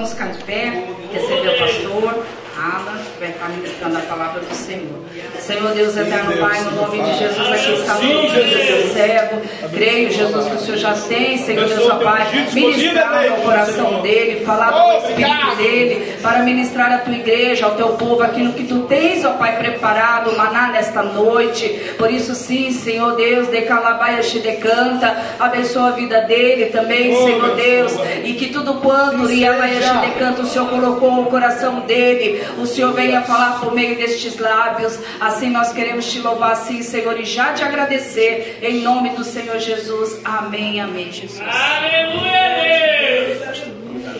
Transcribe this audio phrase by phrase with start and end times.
[0.00, 2.24] vamos ficar de pé, receber o pastor.
[2.56, 5.04] Alan vai estar ministrando a palavra do Senhor.
[5.38, 9.42] Senhor Deus eterno Pai, no nome de Jesus, aqui está o teu servo.
[9.74, 14.44] Creio, Jesus, que o Senhor já tem, Senhor Deus, ó Pai, ministrar ao coração dele,
[14.44, 18.80] falar do Espírito dele, para ministrar a tua igreja, ao teu povo, aquilo que tu
[18.82, 21.94] tens, ó Pai, preparado, maná nesta noite.
[21.98, 27.54] Por isso, sim, Senhor Deus, de calabaia te decanta, abençoa a vida dele também, Senhor
[27.54, 27.92] Deus,
[28.24, 32.94] e que tudo quanto Riabaia te decanta, o Senhor colocou no coração dele, o Senhor
[33.10, 34.96] venha falar por meio destes lábios.
[35.18, 39.58] Assim nós queremos te louvar, sim, Senhor, e já te agradecer em nome do Senhor
[39.58, 40.20] Jesus.
[40.24, 41.40] Amém, amém, Jesus.
[41.40, 43.62] Aleluia, Deus.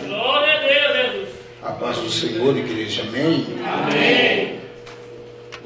[0.07, 1.29] Glória a Deus, Jesus.
[1.63, 3.03] A paz do Senhor, igreja.
[3.03, 3.47] Amém?
[3.65, 4.59] Amém.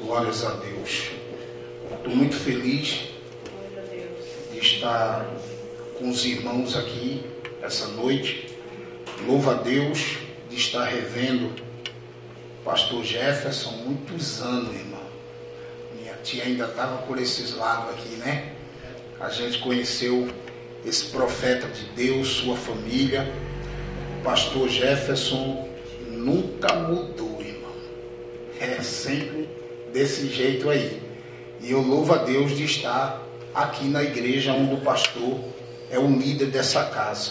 [0.00, 1.10] Glórias a Deus.
[1.96, 3.08] Estou muito feliz
[4.52, 5.26] de estar
[5.98, 7.24] com os irmãos aqui
[7.60, 8.46] essa noite.
[9.26, 11.65] Louvo a Deus de estar revendo
[12.66, 15.00] pastor Jefferson, muitos anos, irmão.
[15.96, 18.54] Minha tia ainda estava por esses lados aqui, né?
[19.20, 20.28] A gente conheceu
[20.84, 23.32] esse profeta de Deus, sua família.
[24.18, 25.68] O pastor Jefferson
[26.10, 27.72] nunca mudou, irmão.
[28.60, 29.48] É sempre
[29.92, 31.00] desse jeito aí.
[31.60, 33.22] E eu louvo a Deus de estar
[33.54, 35.38] aqui na igreja onde o pastor
[35.88, 37.30] é o líder dessa casa.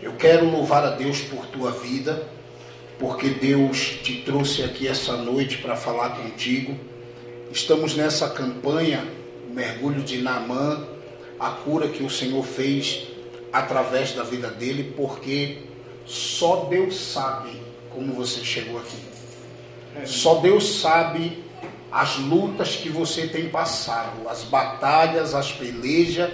[0.00, 2.28] Eu quero louvar a Deus por tua vida,
[2.98, 6.76] porque Deus te trouxe aqui essa noite para falar contigo.
[7.52, 9.06] Estamos nessa campanha,
[9.48, 10.84] o mergulho de Naamã,
[11.38, 13.06] a cura que o Senhor fez
[13.52, 15.58] através da vida dele, porque
[16.04, 17.50] só Deus sabe
[17.90, 18.98] como você chegou aqui.
[20.04, 21.44] Só Deus sabe
[21.90, 26.30] as lutas que você tem passado, as batalhas, as pelejas.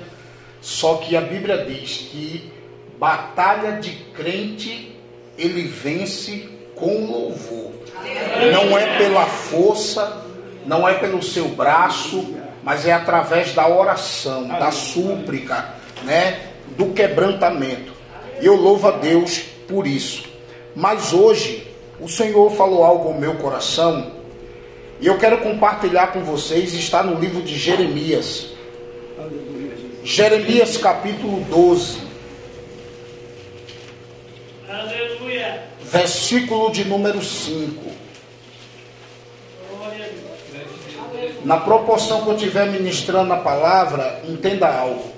[0.61, 2.51] Só que a Bíblia diz que
[2.99, 4.95] batalha de crente
[5.37, 7.73] ele vence com louvor.
[8.53, 10.23] Não é pela força,
[10.67, 17.93] não é pelo seu braço, mas é através da oração, da súplica, né, do quebrantamento.
[18.41, 20.25] E eu louvo a Deus por isso.
[20.75, 21.67] Mas hoje
[22.01, 24.13] o Senhor falou algo ao meu coração
[25.01, 28.53] e eu quero compartilhar com vocês, está no livro de Jeremias.
[30.03, 32.05] Jeremias capítulo 12,
[34.69, 35.74] Aleluia.
[35.91, 37.83] Versículo de número 5.
[39.71, 41.45] Glória a Deus.
[41.45, 45.13] Na proporção que eu estiver ministrando a palavra, entenda algo.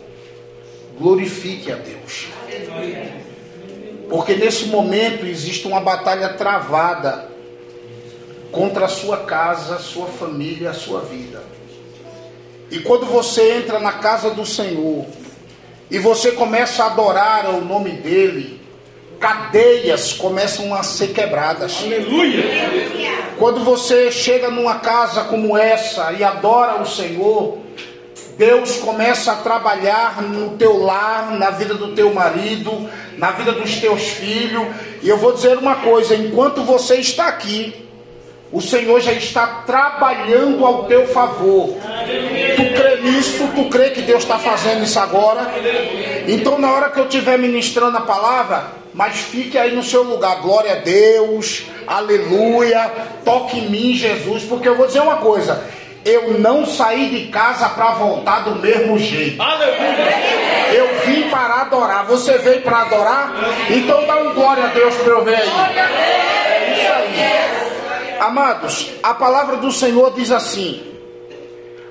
[0.99, 2.29] Glorifique a Deus.
[4.09, 7.29] Porque nesse momento existe uma batalha travada
[8.53, 11.43] contra a sua casa, sua família, a sua vida.
[12.71, 15.07] E quando você entra na casa do Senhor
[15.91, 18.56] e você começa a adorar o nome dele,
[19.19, 21.83] cadeias começam a ser quebradas.
[21.83, 22.45] Aleluia.
[23.39, 27.59] Quando você chega numa casa como essa e adora o Senhor,
[28.39, 33.77] Deus começa a trabalhar no teu lar, na vida do teu marido, na vida dos
[33.77, 34.67] teus filhos.
[35.03, 37.75] E eu vou dizer uma coisa: enquanto você está aqui,
[38.53, 41.77] o Senhor já está trabalhando ao teu favor.
[42.57, 43.49] Tu crê nisso?
[43.55, 45.51] Tu crê que Deus está fazendo isso agora?
[46.29, 50.41] Então, na hora que eu estiver ministrando a palavra, mas fique aí no seu lugar.
[50.41, 52.91] Glória a Deus, aleluia.
[53.25, 55.63] Toque em mim, Jesus, porque eu vou dizer uma coisa.
[56.03, 59.43] Eu não saí de casa para voltar do mesmo jeito.
[59.43, 60.73] Aleluia.
[60.73, 62.07] Eu vim para adorar.
[62.07, 63.35] Você veio para adorar?
[63.69, 65.49] Então dá um glória a Deus para eu ver aí.
[65.49, 68.19] É isso aí.
[68.21, 70.83] Amados, a palavra do Senhor diz assim: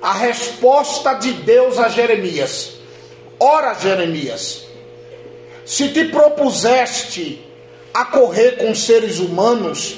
[0.02, 2.78] a resposta de Deus a Jeremias.
[3.40, 4.66] Ora, Jeremias,
[5.66, 7.44] se te propuseste
[7.92, 9.98] a correr com seres humanos,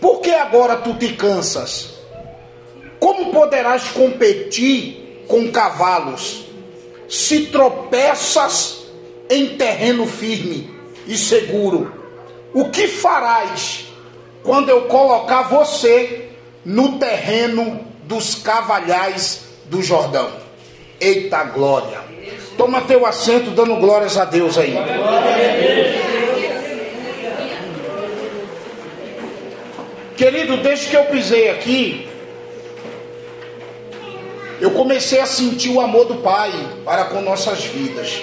[0.00, 1.94] por que agora tu te cansas?
[3.00, 6.44] Como poderás competir com cavalos
[7.08, 8.84] se tropeças
[9.30, 10.70] em terreno firme
[11.06, 11.92] e seguro?
[12.52, 13.86] O que farás
[14.42, 16.28] quando eu colocar você
[16.64, 20.30] no terreno dos cavalhais do Jordão?
[21.00, 22.17] Eita glória!
[22.58, 24.74] Toma teu assento dando glórias a Deus aí.
[30.16, 32.08] Querido, desde que eu pisei aqui,
[34.60, 36.50] eu comecei a sentir o amor do Pai
[36.84, 38.22] para com nossas vidas.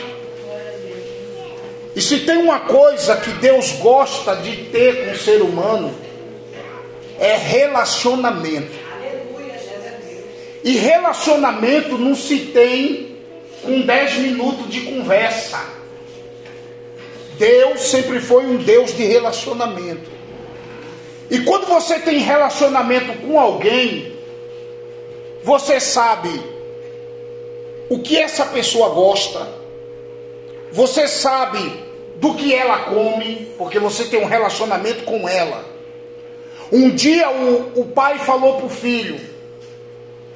[1.96, 5.96] E se tem uma coisa que Deus gosta de ter com o ser humano,
[7.18, 8.78] é relacionamento.
[10.62, 13.15] E relacionamento não se tem
[13.66, 15.60] com 10 minutos de conversa.
[17.38, 20.10] Deus sempre foi um Deus de relacionamento.
[21.30, 24.16] E quando você tem relacionamento com alguém,
[25.44, 26.30] você sabe
[27.90, 29.48] o que essa pessoa gosta,
[30.72, 31.84] você sabe
[32.16, 35.66] do que ela come, porque você tem um relacionamento com ela.
[36.72, 39.20] Um dia o, o pai falou para o filho: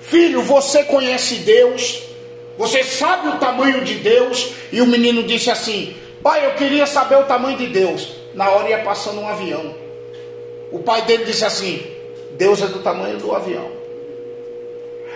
[0.02, 2.09] Filho, você conhece Deus,
[2.60, 4.54] você sabe o tamanho de Deus?
[4.70, 8.18] E o menino disse assim: Pai, eu queria saber o tamanho de Deus.
[8.34, 9.74] Na hora ia passando um avião.
[10.70, 11.82] O pai dele disse assim:
[12.32, 13.72] Deus é do tamanho do avião.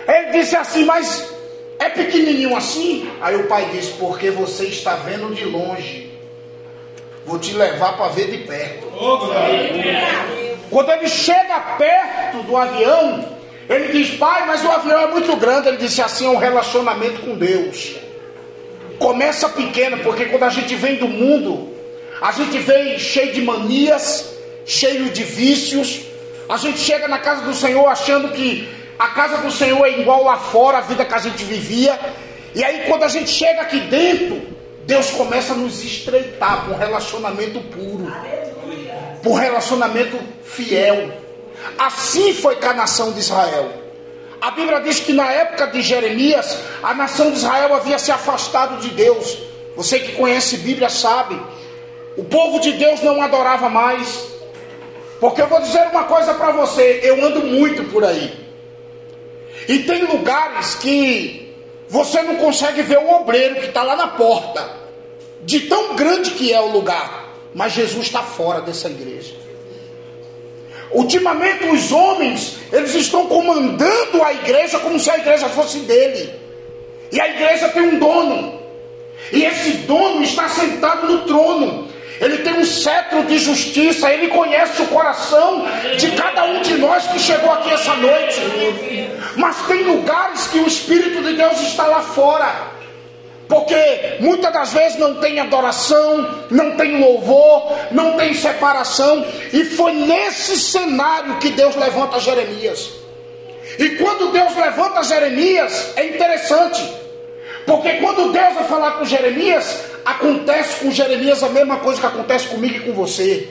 [0.08, 1.34] Ele disse assim, mas
[1.78, 3.10] é pequenininho assim?
[3.20, 6.10] Aí o pai disse: Porque você está vendo de longe.
[7.26, 8.86] Vou te levar para ver de perto.
[10.70, 13.36] Quando ele chega perto do avião,
[13.68, 15.68] ele diz: Pai, mas o avião é muito grande.
[15.68, 17.96] Ele disse assim: É um relacionamento com Deus.
[18.98, 21.74] Começa pequeno, porque quando a gente vem do mundo,
[22.20, 24.34] a gente vem cheio de manias,
[24.64, 26.02] cheio de vícios.
[26.48, 28.68] A gente chega na casa do Senhor achando que
[28.98, 31.98] a casa do Senhor é igual lá fora, a vida que a gente vivia.
[32.54, 34.42] E aí, quando a gente chega aqui dentro,
[34.86, 38.12] Deus começa a nos estreitar para um relacionamento puro,
[39.22, 41.23] para um relacionamento fiel.
[41.78, 43.84] Assim foi com a nação de Israel.
[44.40, 48.80] A Bíblia diz que na época de Jeremias, a nação de Israel havia se afastado
[48.80, 49.38] de Deus.
[49.76, 51.40] Você que conhece Bíblia sabe.
[52.16, 54.26] O povo de Deus não adorava mais.
[55.18, 58.44] Porque eu vou dizer uma coisa para você, eu ando muito por aí.
[59.66, 61.54] E tem lugares que
[61.88, 64.68] você não consegue ver o obreiro que está lá na porta,
[65.42, 69.43] de tão grande que é o lugar, mas Jesus está fora dessa igreja.
[70.94, 76.32] Ultimamente os homens, eles estão comandando a igreja como se a igreja fosse dele.
[77.10, 78.60] E a igreja tem um dono.
[79.32, 81.88] E esse dono está sentado no trono.
[82.20, 85.66] Ele tem um cetro de justiça, ele conhece o coração
[85.98, 88.40] de cada um de nós que chegou aqui essa noite.
[89.36, 92.73] Mas tem lugares que o Espírito de Deus está lá fora.
[93.48, 99.24] Porque muitas das vezes não tem adoração, não tem louvor, não tem separação.
[99.52, 102.90] E foi nesse cenário que Deus levanta Jeremias.
[103.78, 106.82] E quando Deus levanta Jeremias, é interessante.
[107.66, 112.48] Porque quando Deus vai falar com Jeremias, acontece com Jeremias a mesma coisa que acontece
[112.48, 113.48] comigo e com você.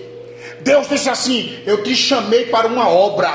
[0.61, 3.31] Deus disse assim: Eu te chamei para uma obra.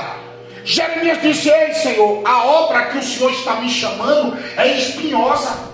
[0.64, 5.68] Jeremias disse: Ei, Senhor, a obra que o Senhor está me chamando é espinhosa.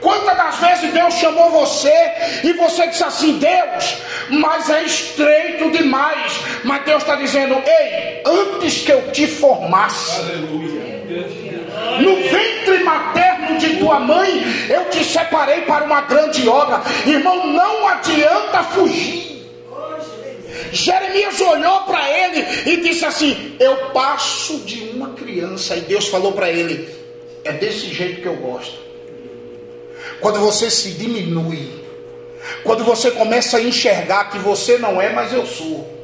[0.00, 1.92] Quantas das vezes Deus chamou você
[2.44, 3.96] e você disse assim, Deus,
[4.30, 6.40] mas é estreito demais.
[6.64, 10.22] Mas Deus está dizendo, ei, antes que eu te formasse,
[12.00, 16.82] no ventre materno de tua mãe, eu te separei para uma grande obra.
[17.04, 19.26] Irmão, não adianta fugir.
[20.70, 25.76] Jeremias olhou para ele e disse assim: Eu passo de uma criança.
[25.76, 26.88] E Deus falou para ele:
[27.44, 28.87] É desse jeito que eu gosto
[30.20, 31.84] quando você se diminui,
[32.62, 35.98] quando você começa a enxergar que você não é, mas eu sou.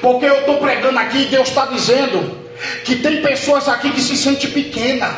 [0.00, 2.38] Porque eu estou pregando aqui e Deus está dizendo
[2.84, 5.12] que tem pessoas aqui que se sente pequena,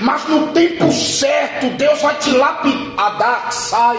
[0.00, 3.98] mas no tempo certo Deus vai te lapidar, sai.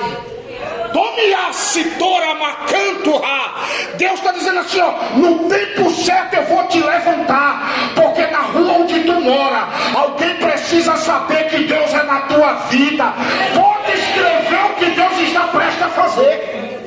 [3.98, 8.74] Deus está dizendo assim: ó, no tempo certo eu vou te levantar, porque na rua
[8.74, 13.14] onde tu mora, alguém precisa saber que Deus é na tua vida.
[13.54, 16.86] Pode escrever o que Deus está prestes a fazer.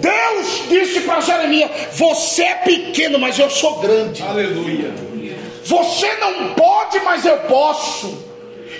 [0.00, 4.22] Deus disse para Jeremias: Você é pequeno, mas eu sou grande.
[4.22, 4.94] Aleluia.
[5.64, 8.29] Você não pode, mas eu posso.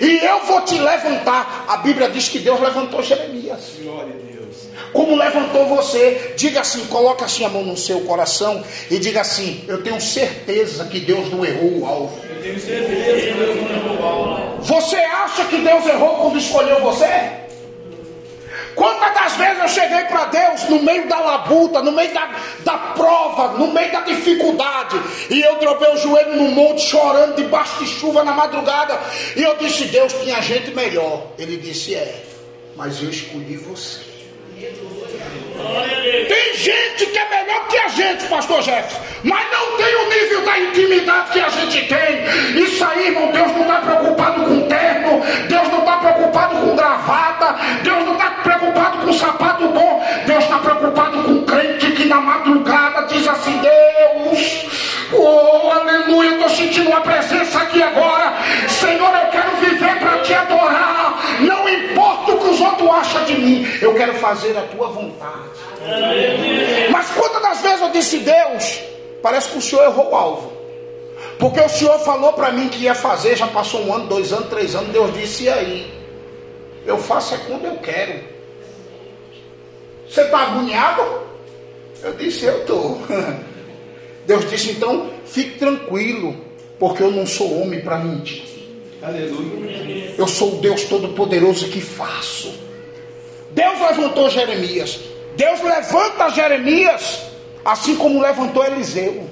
[0.01, 1.65] E eu vou te levantar.
[1.67, 3.73] A Bíblia diz que Deus levantou Jeremias.
[3.83, 4.55] Glória a Deus.
[4.91, 9.63] Como levantou você, diga assim, coloca assim a mão no seu coração e diga assim:
[9.67, 12.19] Eu tenho certeza que Deus não errou o alvo.
[12.27, 14.61] Eu tenho certeza que Deus não errou o alvo.
[14.63, 17.40] Você acha que Deus errou quando escolheu você?
[18.75, 22.77] Quantas das vezes eu cheguei para Deus no meio da labuta, no meio da, da
[22.77, 27.87] prova, no meio da dificuldade, e eu dropei o joelho no monte chorando debaixo de
[27.87, 28.99] chuva na madrugada,
[29.35, 31.27] e eu disse: Deus tinha gente melhor.
[31.37, 32.23] Ele disse: É,
[32.75, 34.10] mas eu escolhi você.
[36.27, 40.45] Tem gente que é melhor que a gente, pastor Jefferson, mas não tem o nível
[40.45, 42.63] da intimidade que a gente tem.
[42.63, 47.55] Isso aí, irmão, Deus não está preocupado com terno, Deus não está preocupado com gravata,
[47.83, 53.07] Deus não está preocupado com sapato bom, Deus está preocupado com crente que na madrugada
[53.07, 54.65] diz assim: Deus,
[55.13, 58.33] oh aleluia, estou sentindo uma presença aqui agora,
[58.67, 60.60] Senhor, eu quero viver para te adorar,
[63.01, 65.49] acham de mim, eu quero quero fazer a tua vontade.
[66.91, 68.79] Mas quantas das vezes eu disse, Deus,
[69.21, 70.51] parece que o Senhor errou o alvo.
[71.39, 74.49] Porque o Senhor falou para mim que ia fazer, já passou um ano, dois anos,
[74.49, 76.01] três anos, Deus disse, e aí?
[76.85, 78.19] Eu faço é quando eu quero.
[80.07, 81.01] Você está agoniado?
[82.03, 83.01] Eu disse, eu estou.
[84.25, 86.35] Deus disse, então, fique tranquilo,
[86.77, 88.43] porque eu não sou homem para mentir.
[89.01, 90.13] Aleluia.
[90.15, 92.70] Eu sou o Deus Todo-Poderoso que faço.
[93.51, 94.99] Deus levantou Jeremias.
[95.35, 97.21] Deus levanta Jeremias,
[97.63, 99.29] assim como levantou Eliseu.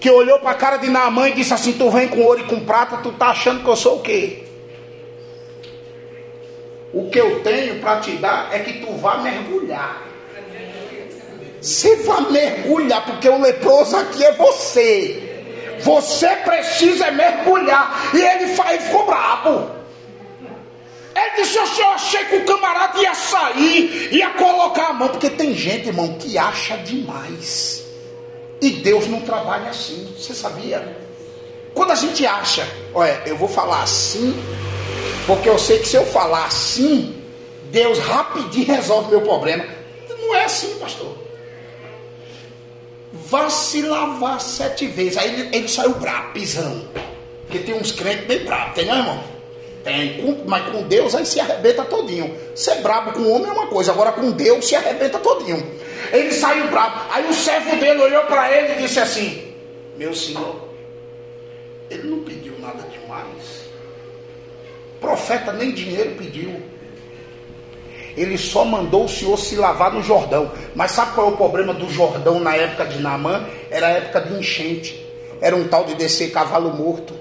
[0.00, 2.44] Que olhou para a cara de Naamã e disse assim: Tu vem com ouro e
[2.44, 4.44] com prata, tu tá achando que eu sou o quê?
[6.92, 10.02] O que eu tenho para te dar é que tu vá mergulhar.
[11.60, 15.26] Você vá mergulhar, porque o leproso aqui é você.
[15.80, 18.10] Você precisa mergulhar.
[18.14, 19.70] E ele, fa- ele ficou brabo.
[21.34, 25.08] Ele disse: "Eu achei que o camarada ia sair, ia colocar a mão.
[25.08, 27.84] Porque tem gente, irmão, que acha demais.
[28.60, 30.12] E Deus não trabalha assim.
[30.16, 30.96] Você sabia?
[31.74, 34.34] Quando a gente acha, olha, eu vou falar assim,
[35.26, 37.22] porque eu sei que se eu falar assim,
[37.70, 39.64] Deus rapidinho resolve meu problema.
[40.08, 41.16] Não é assim, pastor.
[43.12, 45.16] Vá se lavar sete vezes.
[45.16, 46.88] Aí ele, ele saiu brabo, pisando.
[47.46, 49.24] Porque tem uns crentes bem bravos, tem não, irmão?
[49.82, 52.36] Tem, mas com Deus aí se arrebenta todinho.
[52.54, 55.64] Ser brabo com o homem é uma coisa, agora com Deus se arrebenta todinho.
[56.12, 57.00] Ele saiu brabo.
[57.10, 59.54] Aí o servo dele olhou para ele e disse assim:
[59.96, 60.68] Meu senhor,
[61.88, 63.70] ele não pediu nada demais.
[65.00, 66.62] Profeta nem dinheiro pediu.
[68.16, 70.50] Ele só mandou o senhor se lavar no Jordão.
[70.74, 73.46] Mas sabe qual é o problema do Jordão na época de Naamã?
[73.70, 75.06] Era a época de enchente.
[75.40, 77.14] Era um tal de descer cavalo morto.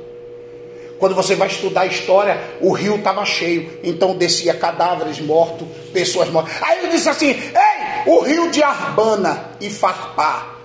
[0.99, 3.79] Quando você vai estudar a história, o rio estava cheio.
[3.83, 6.53] Então descia cadáveres mortos, pessoas mortas.
[6.61, 10.57] Aí ele disse assim: Ei, o rio de Arbana e Farpá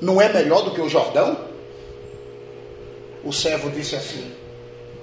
[0.00, 1.36] não é melhor do que o Jordão?
[3.22, 4.32] O servo disse assim: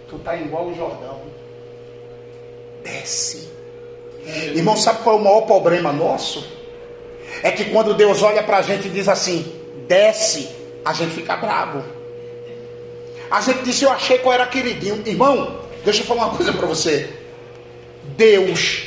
[0.09, 1.21] Tu está igual o Jordão.
[2.83, 3.49] Desce.
[4.25, 6.45] Irmão, sabe qual é o maior problema nosso?
[7.43, 9.53] É que quando Deus olha para a gente e diz assim:
[9.87, 10.49] desce,
[10.83, 12.00] a gente fica bravo.
[13.31, 15.01] A gente disse: eu achei qual era queridinho.
[15.05, 17.09] Irmão, deixa eu falar uma coisa para você.
[18.17, 18.83] Deus,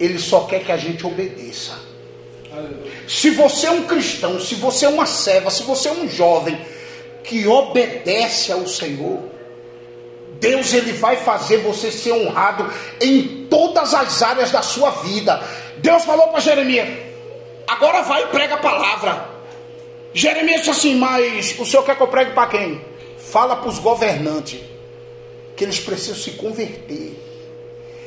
[0.00, 1.78] Ele só quer que a gente obedeça.
[3.06, 6.60] Se você é um cristão, se você é uma serva, se você é um jovem
[7.22, 9.20] que obedece ao Senhor,
[10.40, 12.68] Deus ele vai fazer você ser honrado
[13.00, 15.40] em todas as áreas da sua vida.
[15.78, 16.88] Deus falou para Jeremias:
[17.68, 19.28] agora vai e prega a palavra.
[20.12, 22.89] Jeremias disse assim: mas o senhor quer que eu pregue para quem?
[23.30, 24.60] Fala para os governantes
[25.56, 27.16] que eles precisam se converter.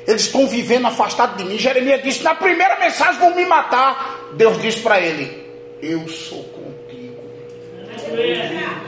[0.05, 1.57] Eles estão vivendo afastados de mim.
[1.57, 4.31] Jeremias disse: na primeira mensagem vão me matar.
[4.33, 5.47] Deus disse para ele:
[5.81, 7.23] Eu sou contigo.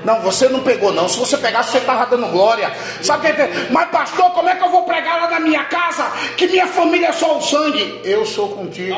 [0.03, 1.07] Não, você não pegou, não.
[1.07, 2.69] Se você pegasse, você estava dando glória.
[3.01, 3.67] Sabe é?
[3.71, 6.11] Mas, pastor, como é que eu vou pregar lá na minha casa?
[6.35, 8.01] Que minha família é só o sangue.
[8.03, 8.93] Eu sou contigo.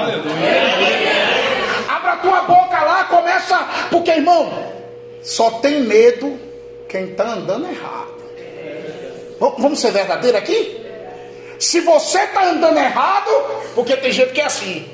[1.88, 3.58] Abra a tua boca lá, começa.
[3.92, 4.52] Porque, irmão,
[5.22, 6.47] só tem medo
[6.88, 8.18] quem está andando errado.
[9.40, 10.82] Vamos ser verdadeiros aqui?
[11.60, 13.30] Se você está andando errado,
[13.76, 14.88] porque tem gente que é assim.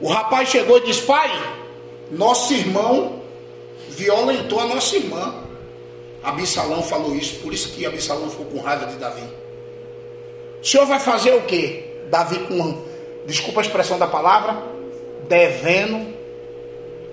[0.00, 1.30] O rapaz chegou e disse: Pai,
[2.10, 3.22] nosso irmão
[3.88, 5.42] violentou a nossa irmã.
[6.22, 9.22] Absalão falou isso, por isso que Absalão ficou com raiva de Davi.
[10.60, 11.84] O senhor vai fazer o quê?
[12.10, 12.82] Davi com,
[13.26, 14.60] desculpa a expressão da palavra,
[15.28, 16.14] devendo.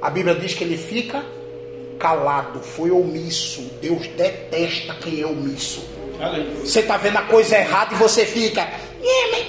[0.01, 1.23] A Bíblia diz que ele fica
[1.99, 3.61] calado, foi omisso.
[3.81, 5.85] Deus detesta quem é omisso.
[6.63, 9.45] Você está vendo a coisa errada e você fica, "É, mas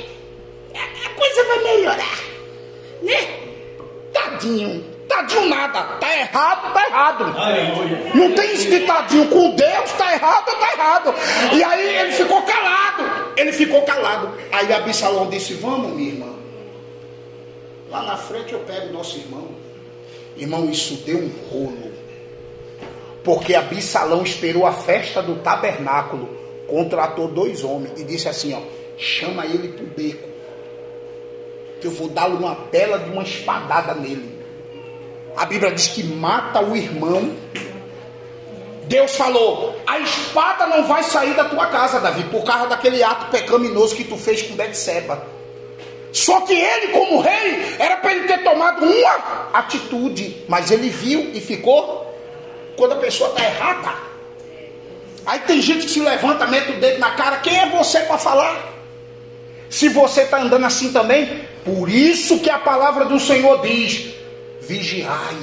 [0.74, 2.18] a- a coisa vai melhorar,
[3.02, 3.38] né?
[4.12, 7.24] Tadinho, tadinho nada, tá errado, tá errado.
[7.38, 8.10] Aleluia.
[8.14, 11.14] Não tem isso de tadinho com Deus, tá errado, tá errado.
[11.52, 14.32] E aí ele ficou calado, ele ficou calado.
[14.52, 16.32] Aí Absalão disse: Vamos, minha irmã,
[17.90, 19.48] lá na frente eu pego nosso irmão.
[20.36, 21.92] Irmão, isso deu um rolo.
[23.24, 26.28] Porque Absalão esperou a festa do tabernáculo,
[26.68, 28.60] contratou dois homens e disse assim: ó,
[28.98, 30.28] chama ele pro beco,
[31.80, 34.38] que eu vou dar-lhe uma bela de uma espadada nele.
[35.34, 37.34] A Bíblia diz que mata o irmão.
[38.84, 43.30] Deus falou: a espada não vai sair da tua casa, Davi, por causa daquele ato
[43.30, 45.26] pecaminoso que tu fez com Betseba.
[46.12, 51.30] Só que ele, como rei, era para ele ter tomado uma atitude, mas ele viu
[51.32, 52.03] e ficou.
[52.76, 53.94] Quando a pessoa está errada,
[55.26, 57.36] aí tem gente que se levanta, mete o dedo na cara.
[57.38, 58.72] Quem é você para falar?
[59.70, 64.12] Se você está andando assim também, Por isso que a palavra do Senhor diz:
[64.60, 65.34] vigiai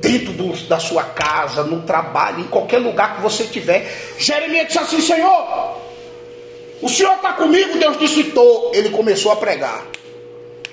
[0.00, 3.90] dentro do- da sua casa, no trabalho, em qualquer lugar que você estiver.
[4.18, 5.76] Jeremias disse assim: Senhor,
[6.82, 7.78] o Senhor está comigo?
[7.78, 8.70] Deus disse: estou.
[8.74, 9.86] Ele começou a pregar.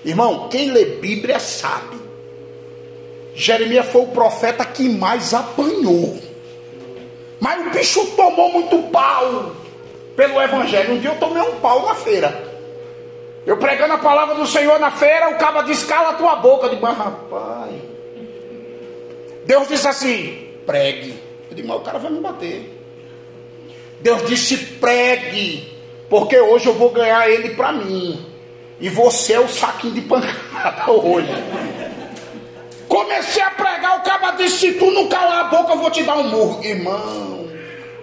[0.04, 1.96] Irmão, quem lê Bíblia sabe.
[3.38, 6.18] Jeremias foi o profeta que mais apanhou.
[7.40, 9.56] Mas o bicho tomou muito pau
[10.16, 10.96] pelo evangelho.
[10.96, 12.46] Um dia eu tomei um pau na feira.
[13.46, 16.66] Eu pregando a palavra do Senhor na feira, o caba disse: cala a tua boca.
[16.66, 17.76] Eu digo, mas rapaz.
[19.46, 21.14] Deus disse assim: pregue.
[21.52, 22.84] Eu digo, mas o cara vai me bater.
[24.02, 25.78] Deus disse: pregue,
[26.10, 28.26] porque hoje eu vou ganhar ele para mim.
[28.80, 31.30] E você é o saquinho de pancada hoje.
[32.88, 36.04] Comecei a pregar, o cara disse: se tu não calar a boca, eu vou te
[36.04, 36.64] dar um murro.
[36.64, 37.50] Irmão,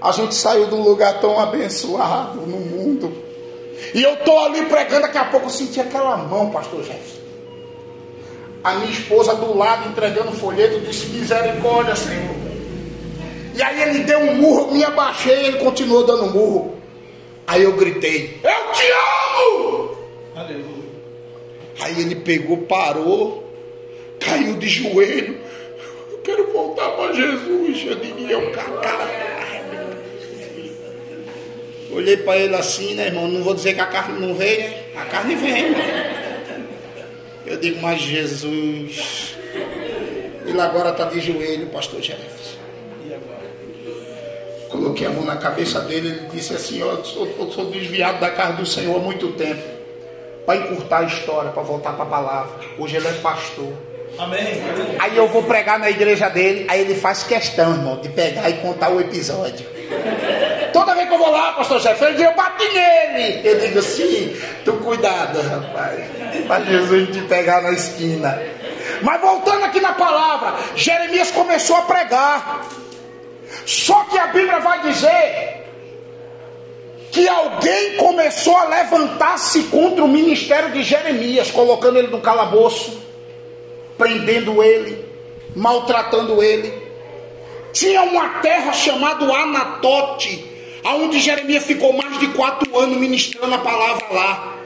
[0.01, 3.25] a gente saiu de um lugar tão abençoado no mundo.
[3.95, 7.23] E eu tô ali pregando, daqui a pouco eu senti aquela mão, pastor Jefferson.
[8.63, 12.35] A minha esposa do lado entregando folheto disse: Misericórdia, Senhor.
[13.55, 16.75] E aí ele deu um murro, me abaixei, ele continuou dando murro.
[17.47, 19.97] Aí eu gritei: Eu te amo!
[20.35, 20.85] Aleluia.
[21.81, 23.44] Aí ele pegou, parou,
[24.25, 25.39] caiu de joelho.
[26.11, 27.85] Eu quero voltar para Jesus.
[27.87, 29.25] Eu digo, eu cara.
[31.93, 33.29] Olhei para ele assim, né, irmão?
[33.29, 34.83] Não vou dizer que a carne não veio, né?
[34.97, 35.81] A carne vem, irmão.
[37.47, 39.37] Eu digo, mas Jesus.
[40.45, 42.59] Ele agora está de joelho, pastor Jefferson.
[44.69, 48.31] Coloquei a mão na cabeça dele, ele disse assim, ó, eu sou, sou desviado da
[48.31, 49.63] casa do Senhor há muito tempo.
[50.45, 52.61] Para encurtar a história, para voltar para a palavra.
[52.77, 53.73] Hoje ele é pastor.
[54.19, 54.63] Amém.
[54.99, 58.55] Aí eu vou pregar na igreja dele, aí ele faz questão, irmão, de pegar e
[58.55, 59.67] contar o episódio.
[60.73, 63.41] Toda vez que eu vou lá, pastor diz, eu bati nele.
[63.45, 66.01] Eu digo assim, tu cuidado, rapaz,
[66.47, 68.41] para Jesus te pegar na esquina.
[69.03, 72.69] Mas voltando aqui na palavra, Jeremias começou a pregar.
[73.67, 75.65] Só que a Bíblia vai dizer
[77.11, 83.04] que alguém começou a levantar-se contra o ministério de Jeremias, colocando ele no calabouço
[83.97, 85.05] prendendo ele,
[85.55, 86.73] maltratando ele.
[87.73, 90.45] Tinha uma terra chamada Anatote,
[90.85, 94.57] aonde Jeremias ficou mais de quatro anos ministrando a palavra lá.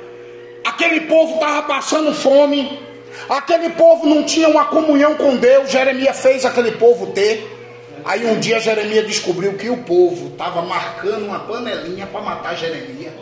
[0.65, 2.79] Aquele povo estava passando fome,
[3.29, 5.71] aquele povo não tinha uma comunhão com Deus.
[5.71, 7.57] Jeremias fez aquele povo ter.
[8.05, 13.13] Aí um dia Jeremias descobriu que o povo estava marcando uma panelinha para matar Jeremias.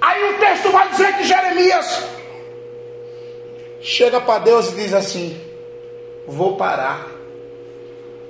[0.00, 2.04] Aí o texto vai dizer que Jeremias
[3.84, 5.38] chega para Deus e diz assim:
[6.26, 7.12] Vou parar.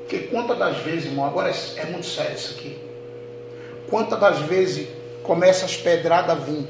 [0.01, 2.77] Porque quantas das vezes, irmão, agora é, é muito sério isso aqui.
[3.89, 4.89] Quantas das vezes
[5.23, 6.67] começa as pedradas a vir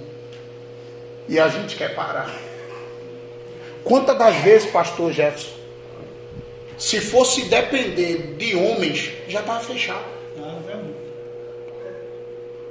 [1.27, 2.33] e a gente quer parar?
[3.83, 5.53] Quantas das vezes, pastor Jefferson,
[6.79, 10.05] se fosse depender de homens, já estava fechado.
[10.37, 10.95] Vamos.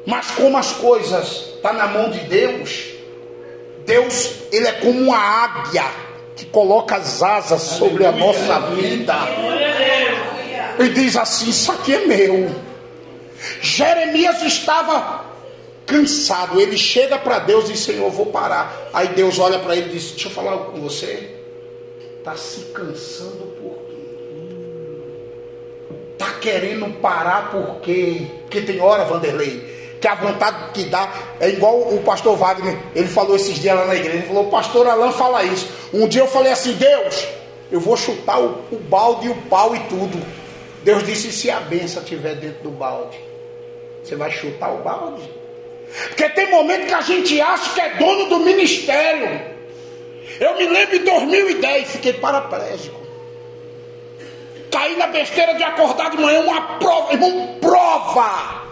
[0.06, 2.94] Mas como as coisas estão tá na mão de Deus,
[3.86, 6.03] Deus, ele é como uma águia
[6.36, 9.16] que coloca as asas sobre a nossa vida.
[10.80, 12.54] E diz assim: Isso aqui é meu.
[13.62, 15.26] Jeremias estava
[15.86, 16.60] cansado.
[16.60, 18.90] Ele chega para Deus e diz: Senhor, vou parar.
[18.94, 21.40] Aí Deus olha para ele e diz: Deixa eu falar algo com você.
[22.20, 23.94] Está se cansando por quê?
[26.14, 28.28] Está querendo parar por quê?
[28.44, 29.73] Porque tem hora, Vanderlei,
[30.04, 33.86] que a vontade que dá é igual o pastor Wagner, ele falou esses dias lá
[33.86, 35.72] na igreja, ele falou, pastor Alain fala isso.
[35.94, 37.26] Um dia eu falei assim, Deus,
[37.72, 40.22] eu vou chutar o, o balde e o pau e tudo.
[40.84, 43.18] Deus disse, se a benção estiver dentro do balde,
[44.04, 45.22] você vai chutar o balde?
[46.10, 49.56] Porque tem momento que a gente acha que é dono do ministério.
[50.38, 53.00] Eu me lembro em 2010, fiquei paraplégico.
[54.70, 58.64] Caí na besteira de acordar de manhã, uma prova, irmão, prova.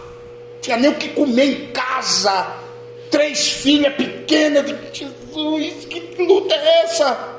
[0.62, 2.54] Tinha nem o que comer em casa.
[3.10, 4.64] Três filhas pequenas.
[4.64, 7.32] De Jesus, que luta é essa?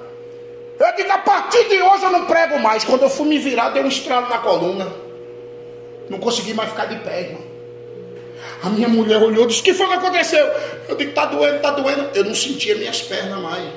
[0.80, 2.84] Eu digo, a partir de hoje eu não prego mais.
[2.84, 4.92] Quando eu fui me virar, deu um estralo na coluna.
[6.10, 7.42] Não consegui mais ficar de pé, irmão.
[8.62, 10.46] A minha mulher olhou e disse: O que foi que aconteceu?
[10.90, 12.10] Eu digo: Está doendo, está doendo.
[12.14, 13.70] Eu não sentia minhas pernas mais.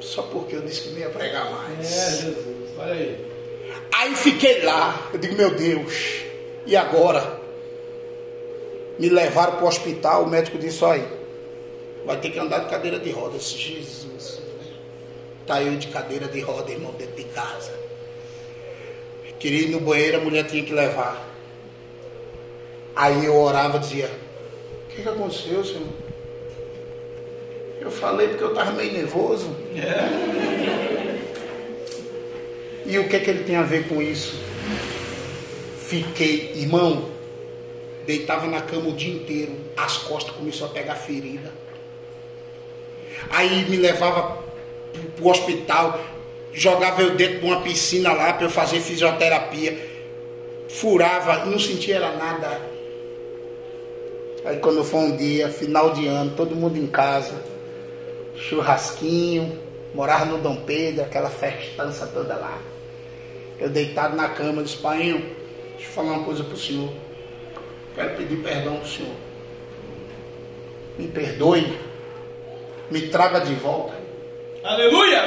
[0.00, 1.88] Só porque eu disse que não ia pregar É, mais.
[1.88, 2.36] Jesus.
[2.78, 3.18] Olha aí.
[3.92, 5.08] Aí fiquei lá.
[5.12, 5.92] Eu digo: Meu Deus,
[6.66, 7.38] e agora?
[8.98, 10.24] Me levaram para o hospital.
[10.24, 11.06] O médico disse: Olha,
[12.04, 13.34] vai ter que andar de cadeira de rodas.
[13.34, 14.42] Eu disse, Jesus,
[15.46, 17.72] tá eu de cadeira de roda, irmão, dentro de casa.
[19.38, 21.24] Queria ir no banheiro, a mulher tinha que levar.
[22.96, 24.10] Aí eu orava e dizia:
[24.86, 25.86] O que, que aconteceu, Senhor?
[27.80, 29.54] Eu falei porque eu estava meio nervoso.
[32.84, 34.34] E o que, é que ele tem a ver com isso?
[35.86, 37.08] Fiquei, irmão,
[38.08, 41.52] deitava na cama o dia inteiro, as costas começou a pegar ferida.
[43.28, 44.38] Aí me levava
[45.14, 46.00] para o hospital,
[46.50, 49.76] jogava eu dentro de uma piscina lá para eu fazer fisioterapia.
[50.70, 52.58] Furava, não sentia era nada.
[54.42, 57.34] Aí quando foi um dia, final de ano, todo mundo em casa,
[58.34, 59.60] churrasquinho,
[59.94, 62.58] morava no Dom Pedro, aquela festança toda lá.
[63.60, 65.18] Eu deitado na cama, disse, Painho,
[65.72, 67.07] deixa eu falar uma coisa pro senhor.
[67.98, 69.12] Quero pedir perdão pro senhor.
[70.96, 71.76] Me perdoe.
[72.92, 73.92] Me traga de volta.
[74.62, 75.26] Aleluia!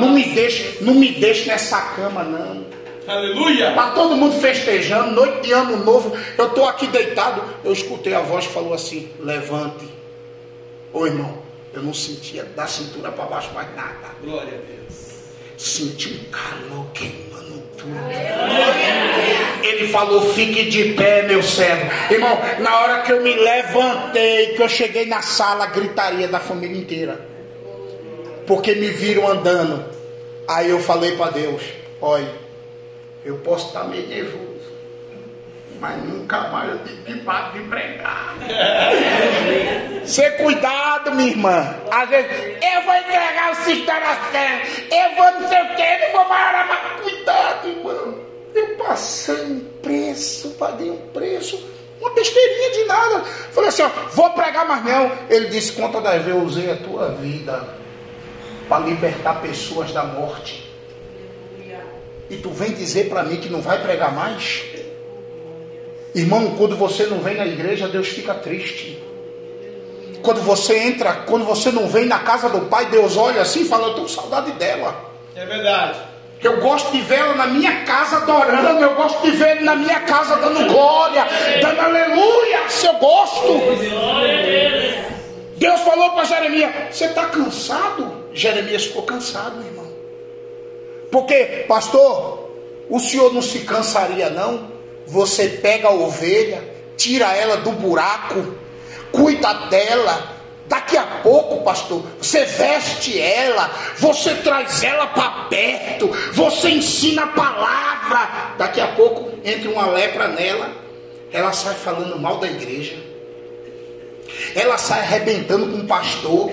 [0.00, 2.64] Não me deixe, não me deixe nessa cama, não.
[3.08, 3.72] Aleluia!
[3.72, 6.16] Tá todo mundo festejando, noite de ano novo.
[6.38, 7.42] Eu estou aqui deitado.
[7.64, 9.88] Eu escutei a voz que falou assim: levante.
[10.92, 11.42] Ô irmão,
[11.74, 14.14] eu não sentia da cintura para baixo mais nada.
[14.22, 15.06] Glória a Deus.
[15.56, 17.96] Senti um calor queimando tudo.
[19.62, 21.90] Ele falou: fique de pé, meu servo.
[22.10, 26.78] Irmão, na hora que eu me levantei, que eu cheguei na sala, gritaria da família
[26.78, 27.20] inteira.
[28.46, 29.84] Porque me viram andando.
[30.48, 31.62] Aí eu falei para Deus:
[32.00, 32.46] olha.
[33.26, 34.72] Eu posso estar meio nervoso,
[35.80, 38.36] mas nunca mais eu tive que parar de pregar.
[40.06, 41.74] Ser cuidado, minha irmã.
[41.90, 44.06] Às vezes, eu vou entregar o cisterna
[44.92, 48.25] eu vou não sei o que, eu vou parar, mas cuidado, irmão.
[48.54, 51.62] Eu passei um preço, paguei um preço,
[52.00, 53.20] uma besteirinha de nada.
[53.52, 55.12] Falei assim, ó, vou pregar, mas não.
[55.28, 57.68] Ele disse, conta das vezes eu usei a tua vida
[58.68, 60.66] para libertar pessoas da morte.
[62.28, 64.64] E tu vem dizer para mim que não vai pregar mais?
[66.14, 69.02] Irmão, quando você não vem na igreja, Deus fica triste.
[70.22, 73.64] Quando você entra, quando você não vem na casa do Pai, Deus olha assim e
[73.64, 75.12] fala: Eu tenho saudade dela.
[75.36, 76.00] É verdade.
[76.46, 78.80] Eu gosto de vê-la na minha casa adorando.
[78.80, 81.26] Eu gosto de ver na minha casa dando glória,
[81.60, 82.68] dando aleluia.
[82.68, 83.60] Se eu gosto.
[85.56, 88.26] Deus falou para Jeremias: Você está cansado?
[88.32, 89.86] Jeremias ficou cansado, irmão.
[91.10, 92.48] Porque, pastor,
[92.88, 94.70] o senhor não se cansaria, não?
[95.04, 96.62] Você pega a ovelha,
[96.96, 98.54] tira ela do buraco,
[99.10, 100.35] cuida dela.
[100.68, 107.28] Daqui a pouco, pastor, você veste ela, você traz ela para perto, você ensina a
[107.28, 108.54] palavra.
[108.58, 110.72] Daqui a pouco entra uma lepra nela,
[111.32, 112.96] ela sai falando mal da igreja,
[114.54, 116.50] ela sai arrebentando com o pastor.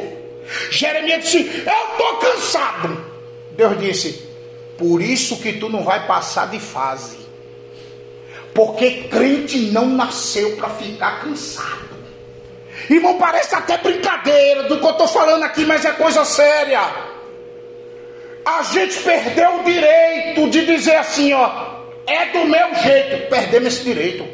[0.70, 3.06] Jeremias disse: Eu estou cansado.
[3.56, 4.34] Deus disse:
[4.78, 7.18] por isso que tu não vai passar de fase.
[8.54, 11.93] Porque crente não nasceu para ficar cansado.
[12.90, 16.82] Irmão, parece até brincadeira do que eu estou falando aqui, mas é coisa séria.
[18.46, 21.50] A gente perdeu o direito de dizer assim, ó,
[22.06, 23.30] é do meu jeito.
[23.30, 24.28] Perdemos esse direito.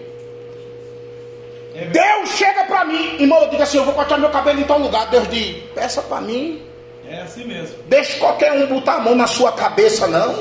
[1.91, 4.80] Deus chega para mim, irmão, eu digo assim, eu vou cortar meu cabelo em tal
[4.80, 5.08] lugar.
[5.08, 6.62] Deus diz, peça para mim,
[7.10, 7.75] é assim mesmo.
[7.86, 10.36] Deixa qualquer um botar a mão na sua cabeça, não.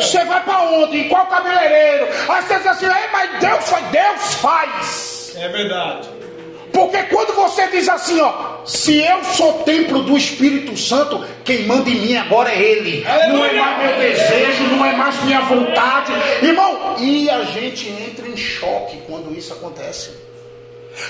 [0.00, 0.98] Você vai para onde?
[0.98, 2.08] Em qual cabeleireiro?
[2.28, 5.36] Aí você diz assim, mas Deus faz, Deus faz.
[5.36, 6.08] É verdade.
[6.74, 11.88] Porque quando você diz assim, ó, se eu sou templo do Espírito Santo, quem manda
[11.88, 13.06] em mim agora é Ele.
[13.06, 13.32] Aleluia.
[13.32, 16.12] Não é mais meu desejo, não é mais minha vontade.
[16.42, 20.10] Irmão, e a gente entra em choque quando isso acontece.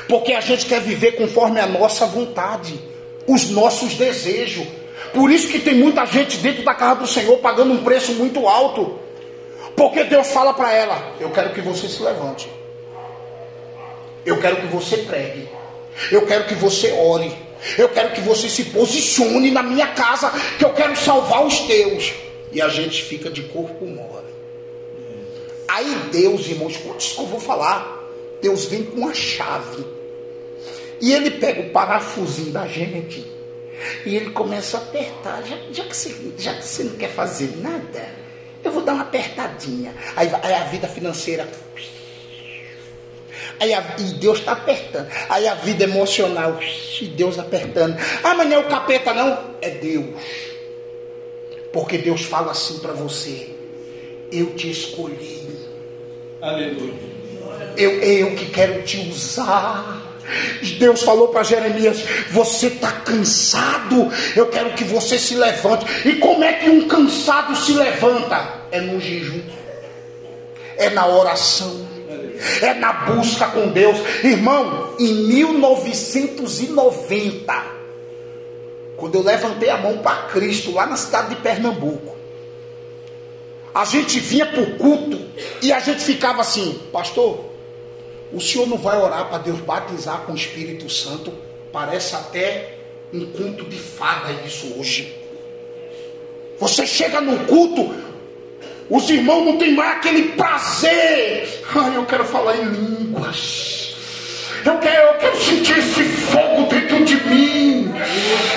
[0.07, 2.79] Porque a gente quer viver conforme a nossa vontade
[3.27, 4.67] os nossos desejos.
[5.13, 8.47] Por isso que tem muita gente dentro da casa do Senhor pagando um preço muito
[8.47, 8.99] alto.
[9.77, 12.51] Porque Deus fala para ela: Eu quero que você se levante.
[14.25, 15.49] Eu quero que você pregue.
[16.11, 17.33] Eu quero que você ore.
[17.79, 22.13] Eu quero que você se posicione na minha casa, que eu quero salvar os teus.
[22.53, 24.35] E a gente fica de corpo mole.
[25.67, 28.03] Aí Deus, irmãos, isso que eu vou falar.
[28.41, 29.85] Deus vem com a chave
[31.01, 33.25] e ele pega o parafusinho da gente
[34.07, 35.43] e ele começa a apertar.
[35.43, 38.09] Já, já, que, você, já que você não quer fazer nada,
[38.63, 39.95] eu vou dar uma apertadinha.
[40.17, 41.49] Aí, aí a vida financeira.
[43.61, 45.09] Aí a, e Deus está apertando.
[45.29, 46.59] Aí a vida emocional.
[47.01, 47.97] E Deus apertando.
[48.23, 49.55] Ah, mas não é o capeta, não.
[49.61, 50.21] É Deus.
[51.73, 53.51] Porque Deus fala assim para você:
[54.31, 55.45] Eu te escolhi.
[56.41, 56.95] Aleluia.
[57.77, 60.03] Eu, eu que quero te usar.
[60.79, 64.11] Deus falou para Jeremias: Você está cansado?
[64.37, 65.85] Eu quero que você se levante.
[66.09, 68.65] E como é que um cansado se levanta?
[68.71, 69.43] É no jejum,
[70.77, 71.87] é na oração,
[72.63, 73.99] é na busca com Deus.
[74.23, 77.65] Irmão, em 1990,
[78.97, 82.15] quando eu levantei a mão para Cristo lá na cidade de Pernambuco,
[83.75, 85.21] a gente vinha para o culto
[85.61, 87.45] e a gente ficava assim, pastor,
[88.33, 91.33] o senhor não vai orar para Deus batizar com o Espírito Santo?
[91.73, 92.79] Parece até
[93.13, 95.13] um culto de fada isso hoje.
[96.59, 97.95] Você chega no culto,
[98.91, 101.63] os irmãos não têm mais aquele prazer.
[101.75, 103.95] Ai, eu quero falar em línguas.
[104.65, 107.93] Eu quero, eu quero sentir esse fogo dentro de mim.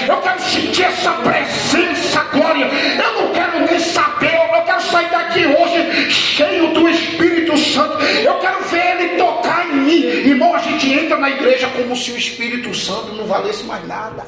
[0.07, 2.65] Eu quero sentir essa presença, glória.
[2.65, 4.33] Eu não quero nem saber.
[4.33, 8.01] Eu quero sair daqui hoje cheio do Espírito Santo.
[8.03, 10.03] Eu quero ver Ele tocar em mim.
[10.03, 14.25] Irmão, a gente entra na igreja como se o Espírito Santo não valesse mais nada.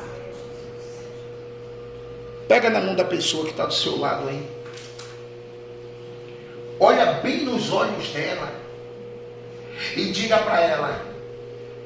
[2.48, 4.59] Pega na mão da pessoa que está do seu lado aí.
[6.80, 8.50] Olha bem nos olhos dela.
[9.96, 11.02] E diga para ela: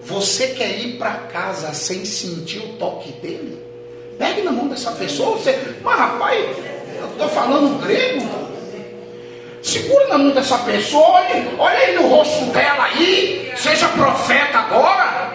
[0.04, 3.62] Você quer ir para casa sem sentir o toque dele?
[4.18, 5.38] Pegue na mão dessa pessoa.
[5.38, 6.58] Você, mas rapaz,
[7.00, 8.44] eu estou falando grego.
[9.64, 13.52] Segura na mão dessa pessoa, olhe, olha aí no rosto dela aí.
[13.56, 15.33] Seja profeta agora.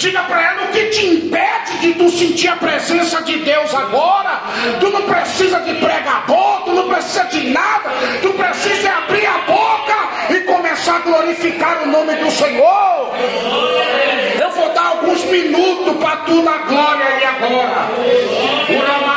[0.00, 4.40] Diga para ela o que te impede de tu sentir a presença de Deus agora.
[4.80, 7.90] Tu não precisa de pregador, tu não precisa de nada.
[8.22, 13.14] Tu precisa é abrir a boca e começar a glorificar o nome do Senhor.
[14.40, 17.90] Eu vou dar alguns minutos para tu na glória aí agora.
[18.70, 19.09] Uramai,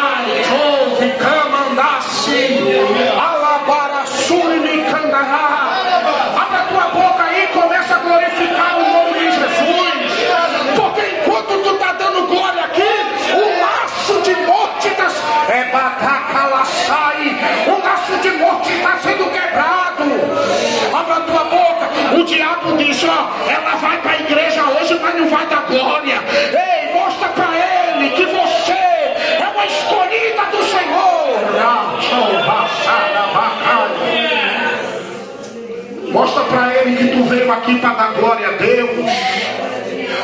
[22.24, 26.22] Diabo diz: ó, ela vai para a igreja hoje, mas não vai dar glória.
[26.52, 31.14] Ei, mostra para ele que você é uma escolhida do Senhor.
[36.12, 39.06] Mostra para ele que tu veio aqui para dar glória a Deus.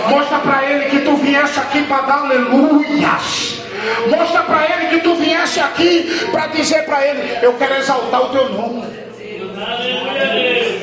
[0.08, 3.64] Mostra para ele que tu viesse aqui para dar aleluias.
[4.10, 8.30] Mostra para ele que tu viesse aqui para dizer para ele: Eu quero exaltar o
[8.30, 9.09] teu nome.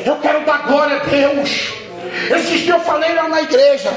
[0.07, 1.75] Eu quero dar glória a Deus.
[2.31, 3.93] Esses dias eu falei lá na igreja.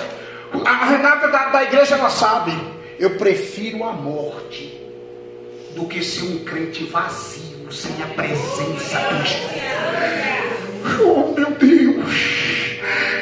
[0.66, 2.52] A Renata da, da igreja ela sabe.
[2.98, 4.76] Eu prefiro a morte
[5.76, 9.20] do que ser um crente vazio, sem a presença do.
[11.06, 12.40] Oh meu Deus!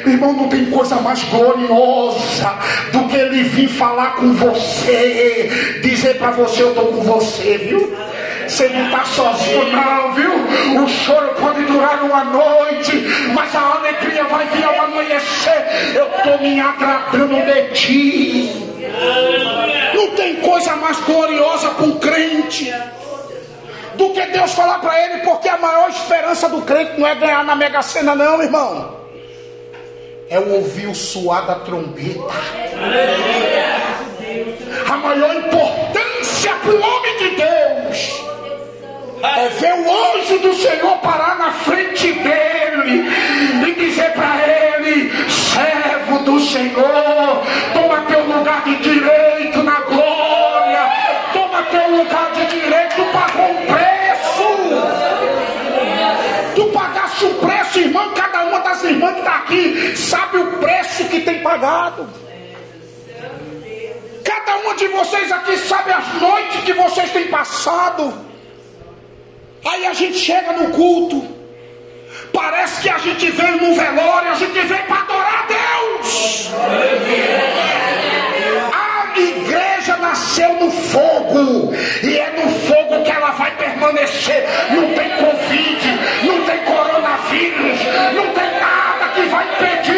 [0.06, 2.58] Irmão, não tem coisa mais gloriosa
[2.90, 7.94] do que ele vir falar com você, dizer para você: Eu estou com você, viu?
[8.48, 10.32] Você não está sozinho, não, viu?
[10.82, 12.92] O choro pode durar uma noite,
[13.34, 15.66] mas a alegria vai vir ao amanhecer.
[15.94, 18.52] Eu estou me agradando de ti.
[19.94, 22.74] Não tem coisa mais gloriosa para um crente
[23.96, 27.44] do que Deus falar para ele, porque a maior esperança do crente não é ganhar
[27.44, 28.96] na Mega Sena, não, irmão.
[30.30, 32.20] É ouvir o suar da trombeta.
[34.90, 38.28] A maior importância para o homem de Deus
[39.22, 43.10] é ver o anjo do Senhor parar na frente dele
[43.66, 50.92] e dizer para ele: servo do Senhor, toma teu lugar de direito na glória,
[51.32, 54.48] toma teu lugar de direito, pagou um preço.
[56.54, 58.12] Tu pagaste o preço, irmão.
[58.14, 62.08] Cada uma das irmãs que está aqui sabe o preço que tem pagado.
[64.24, 68.27] Cada uma de vocês aqui sabe as noites que vocês têm passado.
[69.64, 71.26] Aí a gente chega no culto,
[72.32, 76.50] parece que a gente veio no velório, a gente veio para adorar a Deus.
[78.72, 84.44] A igreja nasceu no fogo, e é no fogo que ela vai permanecer.
[84.70, 87.78] Não tem Covid, não tem coronavírus,
[88.14, 89.97] não tem nada que vai impedir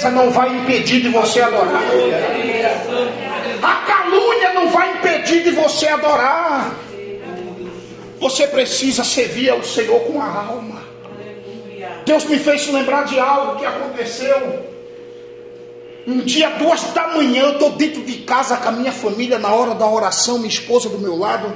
[0.00, 1.82] tristeza não vai impedir de você adorar.
[3.62, 6.74] A calúnia não vai impedir de você adorar.
[8.18, 10.82] Você precisa servir ao Senhor com a alma.
[12.04, 14.70] Deus me fez lembrar de algo que aconteceu.
[16.06, 19.52] Um dia, duas da manhã, eu estou dentro de casa com a minha família, na
[19.52, 21.54] hora da oração, minha esposa do meu lado,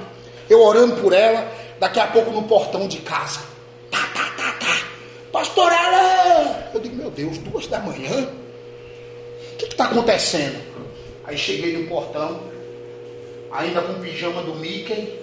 [0.48, 3.40] eu orando por ela, daqui a pouco no portão de casa.
[3.90, 4.76] Tá, tá, tá, tá.
[5.32, 6.56] Pastor Alan!
[6.74, 8.28] Eu digo, Deus, duas da manhã?
[9.52, 10.60] O que está acontecendo?
[11.24, 12.40] Aí cheguei no portão,
[13.50, 15.18] ainda com o pijama do Mickey,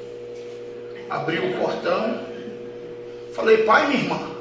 [1.10, 2.26] abri o portão,
[3.34, 4.32] falei, pai, minha irmã,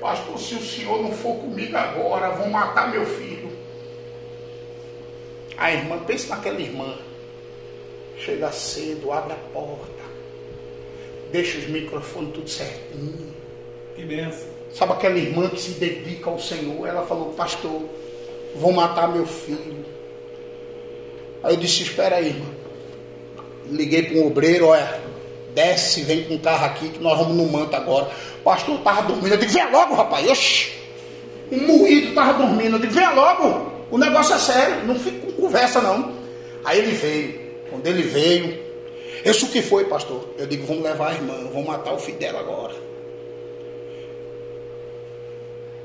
[0.00, 3.52] pastor, se o senhor não for comigo agora, vão matar meu filho.
[5.56, 6.98] A irmã, pensa naquela irmã,
[8.18, 10.02] chega cedo, abre a porta,
[11.30, 13.34] deixa os microfones tudo certinho.
[13.94, 14.53] Que benção.
[14.74, 16.84] Sabe aquela irmã que se dedica ao Senhor?
[16.84, 17.80] Ela falou, pastor,
[18.56, 19.84] vão matar meu filho.
[21.44, 22.46] Aí eu disse, espera aí, irmã.
[23.70, 25.00] Liguei para um obreiro, olha,
[25.54, 28.10] desce, vem com o carro aqui, que nós vamos no manto agora.
[28.40, 29.34] O pastor estava dormindo.
[29.34, 30.28] Eu digo, vem logo, rapaz.
[30.28, 30.72] Oxi.
[31.52, 32.74] Um moído estava dormindo.
[32.74, 33.70] Eu digo, vem logo.
[33.92, 34.84] O negócio é sério.
[34.86, 36.12] Não fica com conversa, não.
[36.64, 37.44] Aí ele veio.
[37.70, 38.58] Quando ele veio,
[39.24, 40.28] isso que foi, pastor?
[40.36, 42.93] Eu digo, vamos levar a irmã, vamos matar o filho dela agora.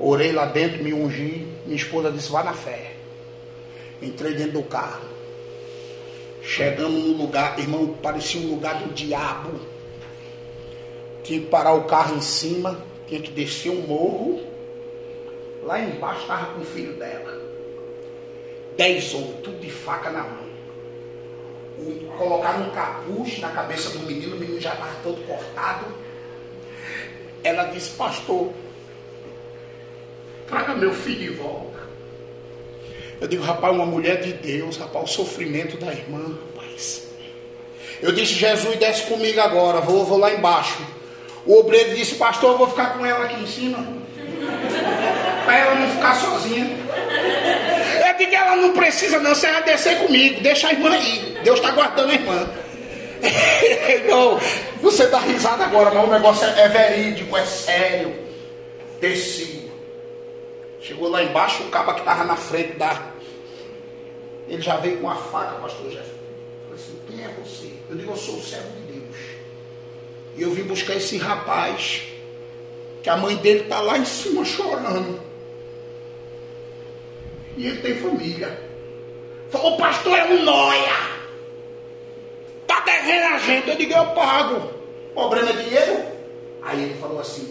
[0.00, 1.46] Orei lá dentro, me ungi.
[1.66, 2.92] Minha esposa disse: vá na fé.
[4.00, 5.04] Entrei dentro do carro.
[6.42, 9.60] Chegamos no lugar, irmão, parecia um lugar do diabo.
[11.22, 14.40] Tinha que parar o carro em cima, tinha que descer um morro.
[15.62, 17.38] Lá embaixo estava com o filho dela.
[18.76, 20.50] Dez homens, tudo de faca na mão.
[22.16, 25.86] Colocaram um capuz na cabeça do menino, o menino já estava todo cortado.
[27.44, 28.50] Ela disse, pastor,
[30.50, 31.80] traga meu filho de volta.
[33.20, 37.08] Eu digo, rapaz, uma mulher de Deus, rapaz, o sofrimento da irmã, rapaz.
[38.02, 40.78] Eu disse, Jesus, desce comigo agora, vou, vou lá embaixo.
[41.46, 43.86] O obreiro disse, pastor, eu vou ficar com ela aqui em cima.
[45.44, 46.66] Para ela não ficar sozinha.
[48.06, 51.38] Eu digo, ela não precisa não, você vai descer comigo, deixa a irmã aí.
[51.44, 52.50] Deus está guardando a irmã.
[54.08, 54.40] não,
[54.80, 58.14] você dá risada agora, mas o negócio é, é verídico, é sério.
[58.98, 59.69] Desci.
[60.80, 63.12] Chegou lá embaixo, o caba que estava na frente da.
[64.48, 65.86] Ele já veio com a faca, pastor.
[65.86, 66.04] Eu falei
[66.74, 67.70] assim, quem é você?
[67.88, 69.16] Eu digo, eu sou o servo de Deus.
[70.36, 72.02] E eu vim buscar esse rapaz,
[73.02, 75.20] que a mãe dele está lá em cima chorando.
[77.56, 78.58] E ele tem família.
[79.50, 81.20] Falou, pastor, é um noia.
[82.62, 83.68] Está devendo a gente.
[83.68, 84.70] Eu digo, eu pago.
[85.10, 86.04] O problema é dinheiro?
[86.62, 87.50] Aí ele falou assim,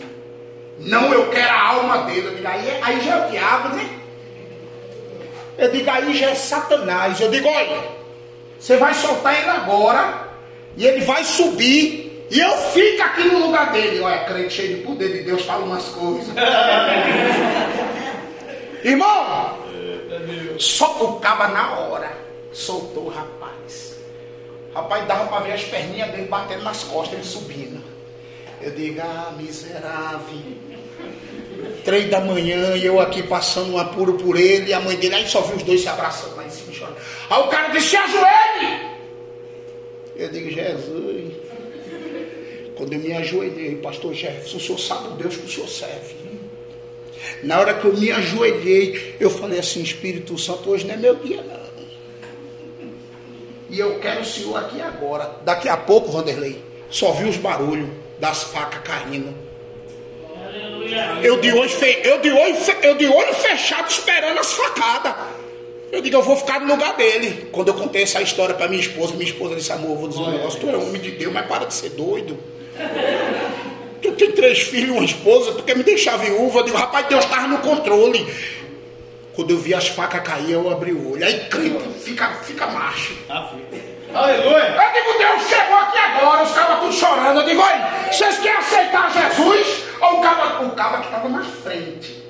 [0.80, 2.28] não, eu quero a alma dele.
[2.28, 3.90] Eu digo, aí, aí já é o diabo, né?
[5.58, 7.20] Eu digo, aí já é Satanás.
[7.20, 7.84] Eu digo, olha,
[8.58, 10.30] você vai soltar ele agora,
[10.78, 14.00] e ele vai subir, e eu fico aqui no lugar dele.
[14.00, 16.34] Olha, crente cheio de poder de Deus fala umas coisas.
[18.84, 19.60] Irmão,
[20.58, 22.12] só o caba na hora
[22.54, 23.98] soltou o rapaz.
[24.74, 27.84] Rapaz, dava para ver as perninhas dele batendo nas costas, ele subindo.
[28.62, 30.69] Eu digo, ah, miserável.
[31.90, 35.16] Três da manhã e eu aqui passando um apuro por ele e a mãe dele,
[35.16, 36.98] aí só vi os dois se abraçando lá em cima chorando.
[37.28, 38.90] Aí o cara disse, se ajoelhe!
[40.16, 41.34] Eu digo, Jesus.
[42.76, 46.14] Quando eu me ajoelhei, pastor Jefferson, o senhor sabe o Deus que o senhor serve.
[47.42, 51.16] Na hora que eu me ajoelhei, eu falei assim, Espírito Santo, hoje não é meu
[51.16, 51.60] dia não.
[53.68, 55.40] E eu quero o senhor aqui agora.
[55.44, 59.49] Daqui a pouco, Vanderlei, só vi os barulhos das facas caindo.
[61.24, 62.00] Eu de, olho fe...
[62.04, 62.76] eu, de olho fe...
[62.82, 65.14] eu de olho fechado esperando as facadas.
[65.92, 67.50] Eu digo, eu vou ficar no lugar dele.
[67.52, 70.32] Quando eu contei essa história para minha esposa, minha esposa disse, amor, vou dizer um
[70.32, 72.38] negócio, tu é homem de Deus, mas para de ser doido.
[74.02, 76.60] Tu tem três filhos e uma esposa, tu quer me deixar viúva?
[76.60, 78.26] Eu digo, rapaz, Deus estava no controle.
[79.36, 81.26] Quando eu vi as facas cair, eu abri o olho.
[81.26, 83.14] Aí crente, fica, fica macho.
[84.14, 84.76] Aleluia.
[84.76, 87.40] Eu digo, Deus chegou aqui agora, os cabas tudo chorando.
[87.42, 89.79] Eu digo, olha, vocês querem aceitar Jesus?
[90.02, 92.24] Ou o caba, o caba que estava na frente?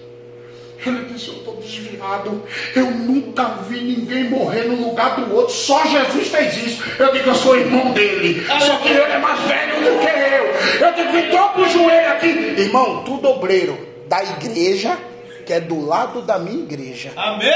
[0.85, 2.41] Ele disse, eu estou desviado.
[2.75, 5.53] Eu nunca vi ninguém morrer no lugar do outro.
[5.53, 6.83] Só Jesus fez isso.
[6.97, 8.45] Eu digo, eu sou irmão dele.
[8.59, 10.87] Só que ele é mais velho do que eu.
[10.87, 12.27] Eu digo, dobro o joelho aqui.
[12.27, 13.77] Irmão, tu dobreiro
[14.07, 14.97] da igreja,
[15.45, 17.11] que é do lado da minha igreja.
[17.17, 17.49] Amém.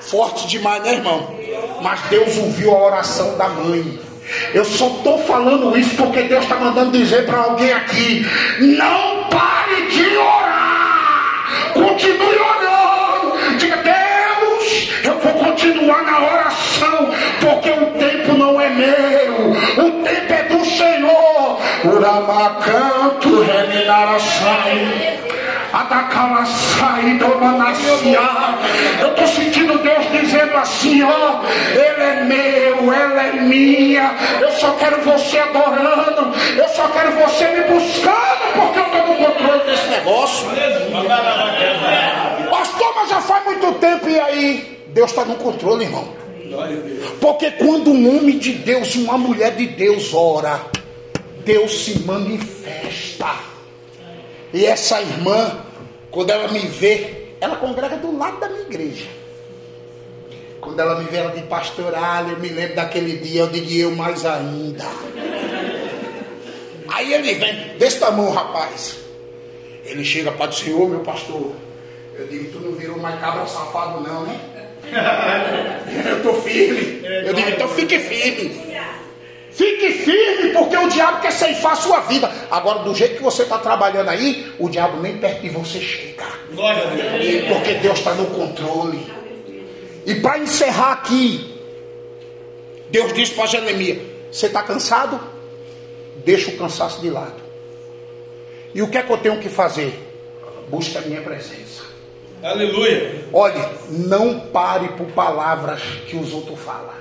[0.00, 1.34] Forte demais, né, irmão?
[1.82, 3.98] Mas Deus ouviu a oração da mãe.
[4.54, 8.26] Eu só estou falando isso porque Deus está mandando dizer para alguém aqui:
[8.60, 13.56] não pare de orar, continue orando.
[13.58, 17.10] Diga, Deus, eu vou continuar na oração,
[17.40, 19.50] porque o tempo não é meu,
[19.86, 21.60] o tempo é do Senhor.
[21.84, 25.19] Uramacanto, reminaraçai.
[29.00, 31.40] Eu estou sentindo Deus dizendo assim, ó,
[31.72, 34.14] Ele é meu, ela é minha.
[34.40, 36.34] Eu só quero você adorando.
[36.56, 40.48] Eu só quero você me buscando, porque eu estou no controle desse negócio.
[42.50, 44.80] Pastor, mas já faz muito tempo e aí?
[44.88, 46.08] Deus está no controle, irmão.
[47.20, 50.60] Porque quando um homem de Deus e uma mulher de Deus ora,
[51.44, 53.49] Deus se manifesta.
[54.52, 55.64] E essa irmã,
[56.10, 59.06] quando ela me vê, ela congrega do lado da minha igreja.
[60.60, 63.96] Quando ela me vê ela de pastoral, eu me lembro daquele dia, eu digo eu
[63.96, 64.84] mais ainda.
[66.88, 68.98] Aí ele vem, desse tamanho, rapaz.
[69.84, 71.52] Ele chega para o Senhor, meu pastor.
[72.18, 74.38] Eu digo, tu não virou mais cabra safado não, né?
[76.10, 77.00] Eu estou firme.
[77.04, 78.60] Eu digo, então fique firme.
[79.50, 80.19] Fique firme,
[80.50, 82.30] porque o diabo quer ceifar a sua vida.
[82.50, 86.26] Agora, do jeito que você está trabalhando aí, o diabo nem perto de você chega.
[87.48, 89.06] Porque Deus está no controle.
[90.06, 91.54] E para encerrar aqui,
[92.90, 93.98] Deus disse para Jeremias:
[94.30, 95.20] Você está cansado?
[96.24, 97.40] Deixa o cansaço de lado.
[98.74, 99.92] E o que é que eu tenho que fazer?
[100.68, 101.82] Busque a minha presença.
[102.42, 103.24] Aleluia.
[103.32, 107.00] Olhe, não pare por palavras que os outros falam.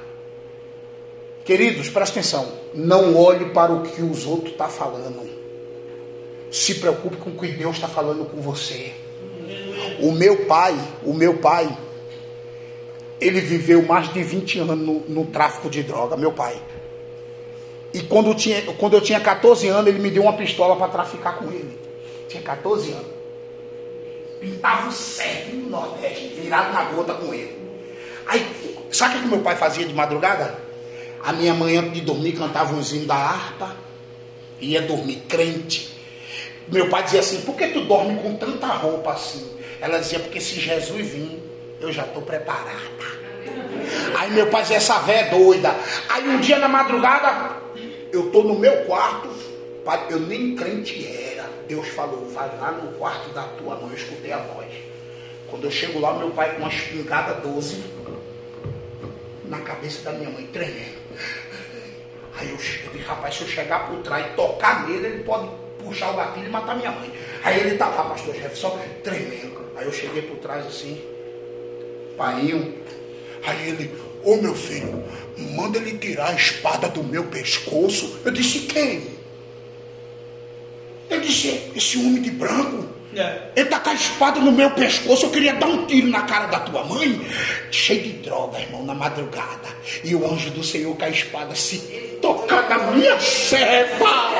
[1.45, 2.51] Queridos, presta atenção.
[2.73, 5.27] Não olhe para o que os outros estão falando.
[6.51, 8.93] Se preocupe com o que Deus está falando com você.
[9.99, 11.75] O meu pai, o meu pai,
[13.19, 16.61] ele viveu mais de 20 anos no, no tráfico de droga, meu pai.
[17.93, 20.87] E quando eu, tinha, quando eu tinha 14 anos, ele me deu uma pistola para
[20.89, 21.77] traficar com ele.
[22.27, 23.07] Tinha 14 anos.
[24.39, 27.57] Pintava o certo no Nordeste, virado na gota com ele.
[28.25, 28.45] Aí,
[28.91, 30.68] sabe o que meu pai fazia de madrugada?
[31.23, 33.75] A minha mãe, antes de dormir, cantava um zinho da harpa.
[34.61, 35.97] Ia dormir crente.
[36.67, 39.49] Meu pai dizia assim: por que tu dorme com tanta roupa assim?
[39.81, 41.39] Ela dizia: porque se Jesus vir,
[41.79, 42.79] eu já estou preparada.
[44.17, 45.75] Aí meu pai dizia: essa véia é doida.
[46.09, 47.57] Aí um dia na madrugada,
[48.11, 49.29] eu estou no meu quarto,
[50.09, 51.49] eu nem crente era.
[51.67, 53.89] Deus falou: vai lá no quarto da tua mãe.
[53.89, 54.67] Eu escutei a voz.
[55.49, 57.83] Quando eu chego lá, meu pai com uma espingarda 12
[59.45, 60.98] na cabeça da minha mãe, tremendo.
[62.35, 62.57] Aí eu,
[62.93, 65.49] eu rapaz, se eu chegar por trás e tocar nele, ele pode
[65.83, 67.11] puxar o gatilho e matar minha mãe.
[67.43, 69.59] Aí ele tá lá, pastor Jefferson, tremendo.
[69.75, 71.01] Aí eu cheguei por trás assim,
[72.17, 72.75] painho.
[73.43, 73.91] Aí ele,
[74.23, 75.03] ô meu filho,
[75.55, 78.19] manda ele tirar a espada do meu pescoço.
[78.23, 79.19] Eu disse, quem?
[81.09, 82.87] Ele disse, esse homem de branco.
[83.15, 83.39] É.
[83.55, 86.45] Ele tá com a espada no meu pescoço, eu queria dar um tiro na cara
[86.45, 87.19] da tua mãe.
[87.71, 89.69] Cheio de droga, irmão, na madrugada.
[90.03, 91.79] E o anjo do Senhor com a espada se
[92.21, 94.31] tocar na minha serva.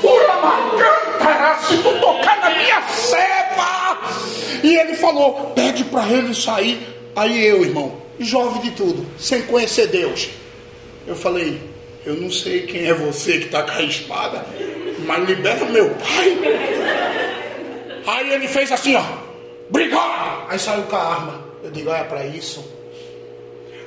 [0.00, 3.98] Pura macantara, se tu tocar na minha serva.
[4.62, 6.80] E ele falou, pede para ele sair.
[7.14, 10.28] Aí eu, irmão, jovem de tudo, sem conhecer Deus.
[11.06, 11.60] Eu falei,
[12.04, 14.44] eu não sei quem é você que está com a espada,
[15.06, 17.19] mas libera meu pai.
[18.06, 19.04] Aí ele fez assim, ó,
[19.68, 20.46] obrigado.
[20.48, 21.44] Aí saiu com a arma.
[21.62, 22.64] Eu digo, olha para isso.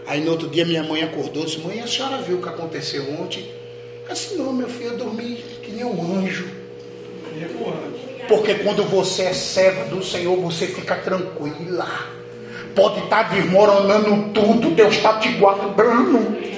[0.05, 2.49] Aí no outro dia minha mãe acordou e disse, mãe, a senhora viu o que
[2.49, 3.49] aconteceu ontem?
[4.07, 6.47] Eu disse, não, meu filho, eu dormi que nem um anjo.
[8.27, 11.87] Porque quando você é serva do Senhor, você fica tranquila.
[12.75, 16.52] Pode estar desmoronando tudo, Deus está te guardando.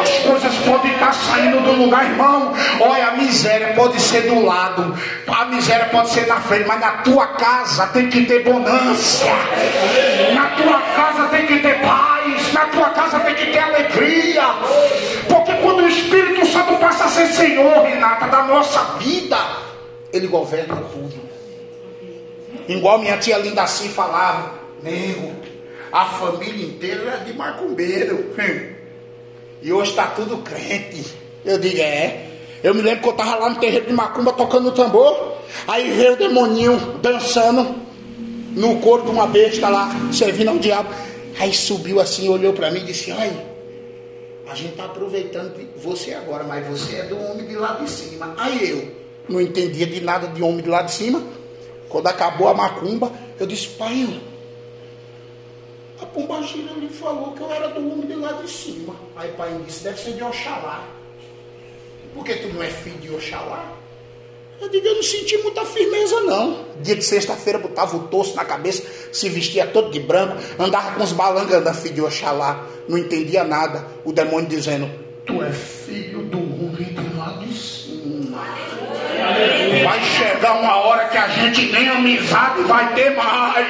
[0.00, 2.52] As coisas podem estar saindo do lugar, irmão.
[2.80, 4.94] Olha, a miséria pode ser do lado,
[5.26, 9.24] a miséria pode ser na frente, mas na tua casa tem que ter bonança.
[10.34, 14.42] Na tua casa tem que ter paz, na tua casa tem que ter alegria.
[15.28, 19.38] Porque quando o Espírito Santo passa a ser Senhor, Renata, da nossa vida,
[20.12, 21.22] Ele governa tudo.
[22.68, 25.34] Igual minha tia Linda assim falava, nego,
[25.92, 28.34] a família inteira é de macumbeiro.
[29.64, 31.02] E hoje está tudo crente.
[31.42, 32.32] Eu digo, é.
[32.62, 35.38] Eu me lembro que eu estava lá no terreiro de Macumba tocando tambor.
[35.66, 37.74] Aí veio o demoninho dançando
[38.54, 40.90] no corpo de uma besta lá, servindo ao diabo.
[41.38, 43.32] Aí subiu assim, olhou para mim e disse: Ai,
[44.46, 48.34] a gente está aproveitando você agora, mas você é do homem de lá de cima.
[48.36, 48.88] Aí eu
[49.28, 51.22] não entendia de nada de homem de lá de cima.
[51.88, 53.10] Quando acabou a macumba,
[53.40, 54.20] eu disse: Pai,
[56.04, 58.94] a pombagira lhe falou que eu era do homem de lá de cima.
[59.16, 60.84] Aí o pai disse, deve ser de Oxalá.
[62.14, 63.72] Por que tu não é filho de Oxalá?
[64.60, 66.64] Eu digo, eu não senti muita firmeza não.
[66.80, 71.02] Dia de sexta-feira botava o torso na cabeça, se vestia todo de branco, andava com
[71.02, 72.66] os balangos da filho de Oxalá.
[72.86, 73.86] Não entendia nada.
[74.04, 74.90] O demônio dizendo,
[75.26, 76.43] tu é filho do
[79.84, 83.66] Vai chegar uma hora que a gente nem amizade vai ter mais.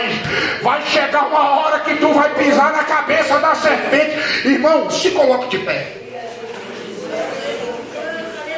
[0.62, 4.46] Vai chegar uma hora que tu vai pisar na cabeça da serpente.
[4.48, 6.04] Irmão, se coloque de pé.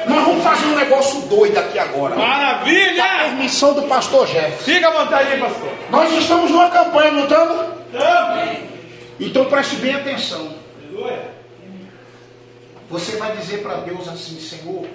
[0.07, 2.15] Nós vamos fazer um negócio doido aqui agora.
[2.15, 3.05] Com a Maravilha!
[3.25, 4.63] permissão do pastor Jeff.
[4.65, 5.71] Fica à vontade aí, pastor.
[5.91, 7.67] Nós estamos numa campanha, não estamos?
[7.93, 8.59] Estamos.
[9.19, 10.55] Então preste bem atenção.
[12.89, 14.87] Você vai dizer para Deus assim, Senhor,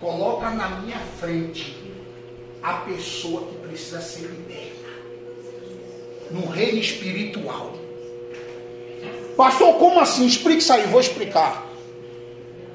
[0.00, 1.76] coloca na minha frente
[2.62, 4.76] a pessoa que precisa ser liberta.
[6.30, 7.72] No reino espiritual.
[9.36, 10.26] Pastor, como assim?
[10.26, 11.66] Explique isso aí, vou explicar.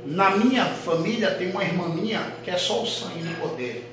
[0.05, 3.88] Na minha família tem uma irmã minha que é só o sangue no poder.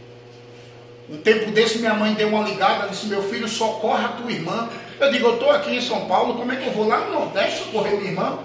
[1.11, 4.69] Um tempo desse minha mãe deu uma ligada, disse, meu filho, socorre a tua irmã.
[5.01, 7.13] Eu digo, eu estou aqui em São Paulo, como é que eu vou lá no
[7.13, 8.39] Nordeste socorrer minha irmã?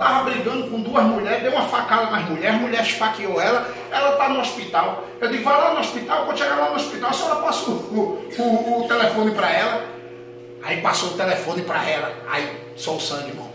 [0.00, 4.12] Estava brigando com duas mulheres, deu uma facada nas mulheres, a mulher esfaqueou ela, ela
[4.12, 5.04] está no hospital.
[5.20, 7.74] Eu digo, vai lá no hospital, quando chegar lá no hospital, a senhora passa o,
[7.74, 9.84] o, o, o telefone para ela.
[10.62, 13.50] Aí passou o telefone para ela, aí só o sangue, irmão.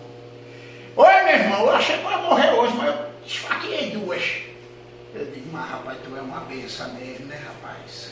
[0.96, 4.44] Oi, meu irmão, eu achei que eu ia morrer hoje, mas eu esfaqueei duas.
[5.16, 8.12] Eu digo, mas rapaz, tu é uma benção mesmo, né, rapaz?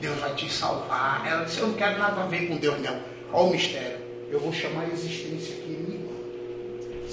[0.00, 1.24] Deus vai te salvar.
[1.24, 2.98] Ela disse, eu não quero nada a ver com Deus, não.
[3.32, 3.98] Olha o mistério.
[4.28, 5.73] Eu vou chamar a existência aqui.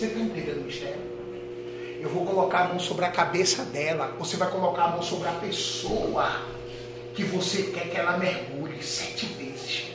[0.02, 1.00] Você está entendendo o mistério?
[2.02, 4.16] Eu vou colocar a mão sobre a cabeça dela.
[4.18, 6.42] Você vai colocar a mão sobre a pessoa
[7.14, 9.92] que você quer que ela mergulhe sete vezes.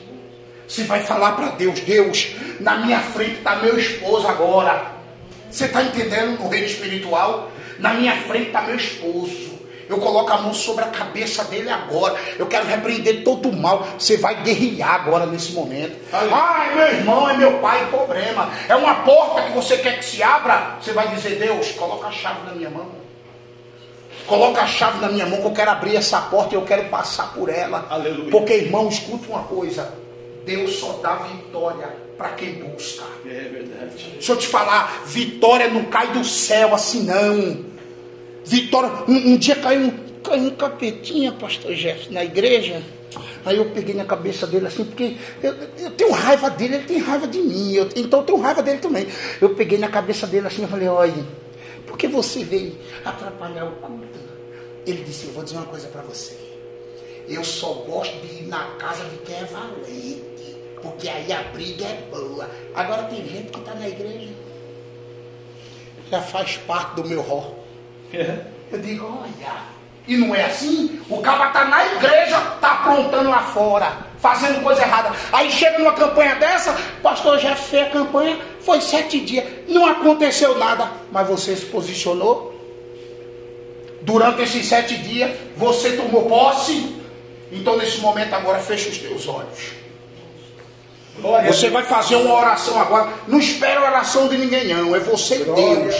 [0.65, 4.93] Você vai falar para Deus, Deus, na minha frente está meu esposo agora.
[5.51, 7.51] Você está entendendo no reino espiritual?
[7.77, 9.46] Na minha frente está meu esposo.
[9.89, 12.19] Eu coloco a mão sobre a cabeça dele agora.
[12.37, 13.87] Eu quero repreender todo o mal.
[13.97, 15.95] Você vai guerrear agora nesse momento.
[16.11, 18.49] Ai, meu irmão, é meu pai, problema.
[18.67, 20.77] É uma porta que você quer que se abra.
[20.81, 22.87] Você vai dizer, Deus, coloca a chave na minha mão.
[24.25, 26.89] Coloca a chave na minha mão que eu quero abrir essa porta e eu quero
[26.89, 27.87] passar por ela.
[27.89, 28.29] Aleluia.
[28.29, 29.93] Porque, irmão, escuta uma coisa.
[30.45, 33.03] Deus só dá vitória para quem busca.
[33.25, 34.11] É verdade.
[34.13, 37.76] Deixa eu te falar, vitória não cai do céu assim não.
[38.47, 39.91] Vitória, um, um dia caiu um,
[40.23, 42.81] caiu um capetinha, pastor Jefferson, na igreja.
[43.45, 46.97] Aí eu peguei na cabeça dele assim, porque eu, eu tenho raiva dele, ele tem
[46.99, 49.05] raiva de mim, eu- então eu tenho raiva dele também.
[49.41, 51.25] Eu peguei na cabeça dele assim e falei, olha,
[51.85, 54.19] por que você veio atrapalhar o culto?
[54.85, 56.35] Ele disse, eu vou dizer uma coisa para você.
[57.27, 60.55] Eu só gosto de ir na casa de quem é valente.
[60.81, 62.49] Porque aí a briga é boa.
[62.73, 64.29] Agora tem gente que está na igreja.
[66.09, 67.66] Já faz parte do meu rol.
[68.13, 68.39] É.
[68.71, 69.77] Eu digo, olha.
[70.07, 71.01] E não é assim?
[71.09, 75.11] O cara está na igreja, está aprontando lá fora, fazendo coisa errada.
[75.33, 80.57] Aí chega numa campanha dessa, pastor já fez a campanha, foi sete dias, não aconteceu
[80.57, 82.55] nada, mas você se posicionou.
[84.01, 86.95] Durante esses sete dias, você tomou posse.
[87.51, 89.73] Então, nesse momento, agora fecha os teus olhos.
[91.21, 93.07] Glória Você vai fazer uma oração agora.
[93.27, 94.95] Não espera a oração de ninguém, não.
[94.95, 95.95] É você e Glória Deus.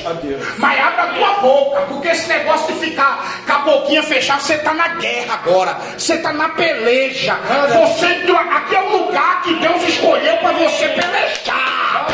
[0.58, 4.54] Mas abre a tua boca, porque esse negócio de ficar com a boquinha fechada, você
[4.56, 5.78] está na guerra agora.
[5.98, 7.36] Você está na peleja.
[7.74, 12.08] Você entrou- aqui é o lugar que Deus escolheu para você pelejar.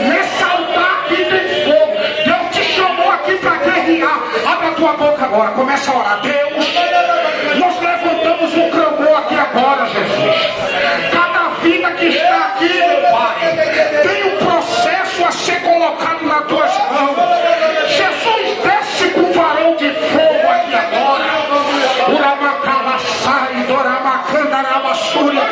[0.00, 1.96] Nesse altar aqui tem fogo.
[2.24, 4.18] Deus te chamou aqui para guerrear.
[4.46, 5.50] Abre a tua boca agora.
[5.52, 6.20] Começa a orar.
[6.20, 6.66] Deus,
[7.58, 11.19] nós levantamos um clamor aqui agora, Jesus.
[11.62, 17.16] Vida que está aqui, meu Pai, tem um processo a ser colocado nas tuas mãos.
[17.86, 21.26] Jesus, desce com varão de fogo aqui agora.
[22.08, 25.42] Uramacalaçai, doramacandarabassúria.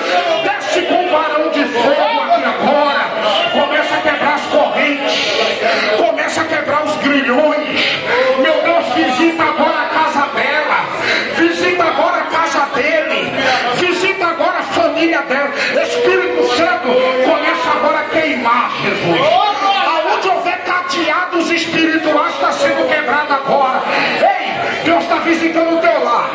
[19.14, 19.58] Jesus.
[19.86, 23.82] Aonde houver cadeados espirituais está sendo quebrado agora.
[24.20, 24.52] Ei,
[24.84, 26.30] Deus está visitando o teu lar.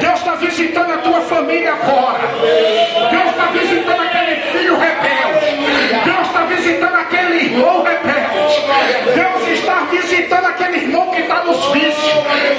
[0.00, 2.20] Deus está visitando a tua família agora.
[3.10, 5.46] Deus está visitando aquele filho rebelde.
[6.04, 8.62] Deus está visitando aquele irmão rebelde.
[9.14, 12.14] Deus está visitando aquele irmão que está nos vícios.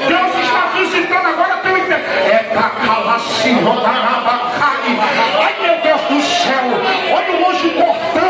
[0.08, 4.98] Deus está visitando agora teu inter- É da Calacirrodarabacai.
[5.40, 6.66] Ai meu Deus do céu.
[7.16, 8.23] Olha o anjo cortando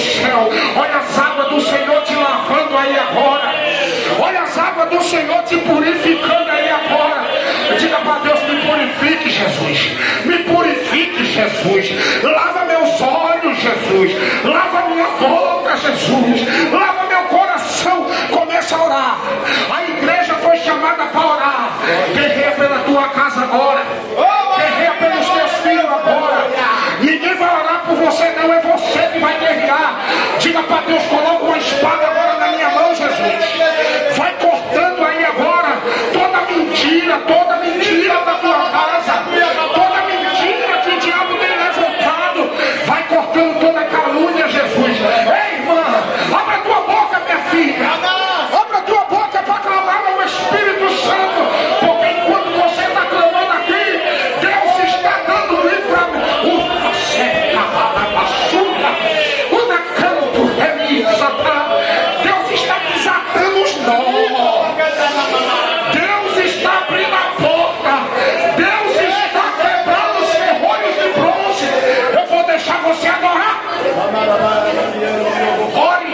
[0.00, 0.48] céu.
[0.76, 3.54] Olha as águas do Senhor te lavando aí agora.
[4.20, 7.26] Olha as águas do Senhor te purificando aí agora.
[7.78, 9.92] Diga para Deus: me purifique, Jesus.
[10.24, 12.22] Me purifique, Jesus.
[12.22, 14.12] Lava meus olhos, Jesus.
[14.44, 16.72] Lava minha boca, Jesus.
[16.72, 18.06] Lava meu coração.
[18.30, 19.18] Começa a orar.
[19.74, 21.70] A igreja foi chamada para orar.
[22.12, 23.82] Guerreia pela tua casa agora.
[24.56, 26.39] Guerreia pelos teus filhos agora
[28.00, 28.52] você, não.
[28.52, 30.00] É você que vai guerrear.
[30.38, 34.16] Diga para Deus: coloca uma espada agora na minha mão, Jesus.
[34.16, 35.78] Vai cortando aí agora
[36.12, 39.24] toda mentira, toda mentira da tua casa.
[39.74, 42.50] Toda mentira que o diabo tem levantado.
[42.86, 45.39] Vai cortando toda calúnia, Jesus.
[66.90, 67.92] Abrindo a porta.
[68.56, 71.68] Deus está quebrando os ferrolhos de bronze.
[72.12, 73.62] Eu vou deixar você adorar.
[75.76, 76.09] Ore.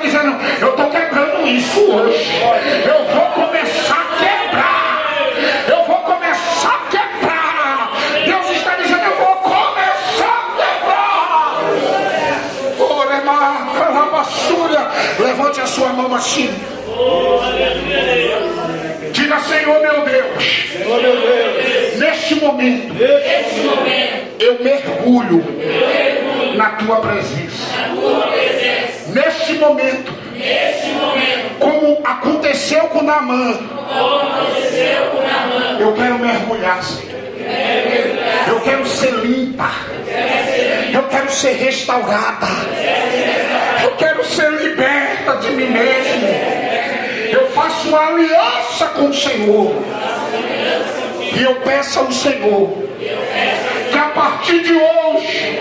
[0.00, 2.30] Dizendo: eu estou quebrando isso hoje,
[2.86, 5.14] eu vou começar a quebrar,
[5.68, 7.92] eu vou começar a quebrar.
[8.24, 11.62] Deus está dizendo: eu vou começar a quebrar.
[12.78, 14.82] Orema, calabaçúria.
[15.18, 16.50] Levante a sua mão assim.
[19.12, 20.44] Diga, Senhor meu Deus,
[21.98, 22.94] neste momento,
[24.38, 25.44] eu mergulho
[26.56, 27.69] na tua presença.
[29.60, 33.58] Neste momento, como aconteceu com Namã,
[35.78, 37.20] eu quero mergulhar, Senhor.
[38.48, 39.70] Eu quero ser limpa.
[40.92, 42.46] Eu quero ser restaurada.
[43.82, 46.28] Eu quero ser liberta de mim mesmo.
[47.30, 49.74] Eu faço uma aliança com o Senhor.
[51.36, 52.90] E eu peço ao Senhor
[53.90, 55.60] que a partir de hoje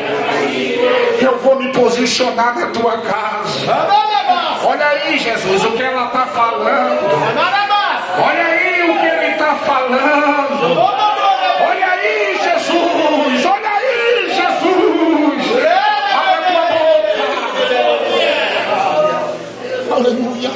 [1.21, 3.28] eu vou me posicionar na tua casa.
[4.65, 7.09] Olha aí, Jesus, o que ela está falando.
[8.23, 10.79] Olha aí o que ele está falando.
[10.79, 13.45] Olha aí, Jesus.
[13.45, 15.43] Olha aí, Jesus.
[16.13, 17.25] Abre a tua boca.
[19.95, 20.51] Aleluia.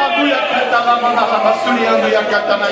[0.00, 0.40] baguia
[2.32, 2.68] catala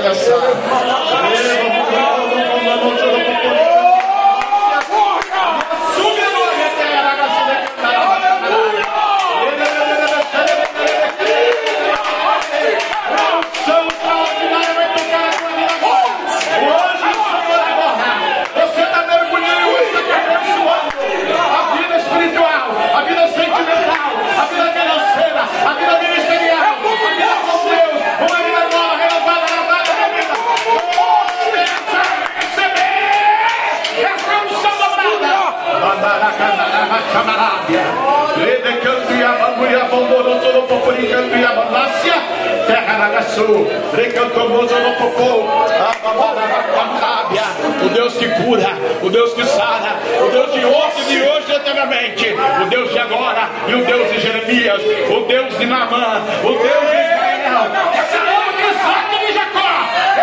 [47.81, 48.69] No o Deus que cura,
[49.03, 53.49] o Deus que sara, o Deus de ontem, de hoje eternamente, o Deus de agora
[53.67, 58.57] e o Deus de Jeremias, o Deus de Naamã, o Deus de Israel, esse Deus
[58.57, 59.71] de Isaac e de Jacó,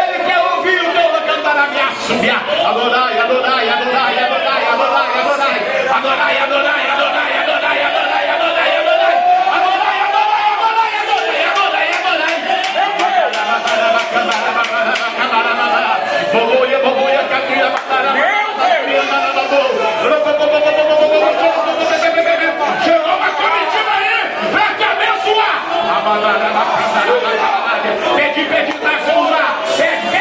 [0.04, 4.35] ele quer ouvir o Deus da cantarabia, subir, adorai, adorai, adorai, adorai,
[6.06, 13.16] adorai, adorai, adorai, adorai, adorai, adorai, adorai, adorai, adorai, adorai, adorai, adorai, adorai,
[16.32, 17.72] Boboia, boboia, catria,
[22.84, 24.16] Chegou uma comitiva aí
[24.52, 25.58] pra te abençoar.
[28.16, 29.46] Pede, pede, nós vamos lá.
[29.78, 30.15] Pede,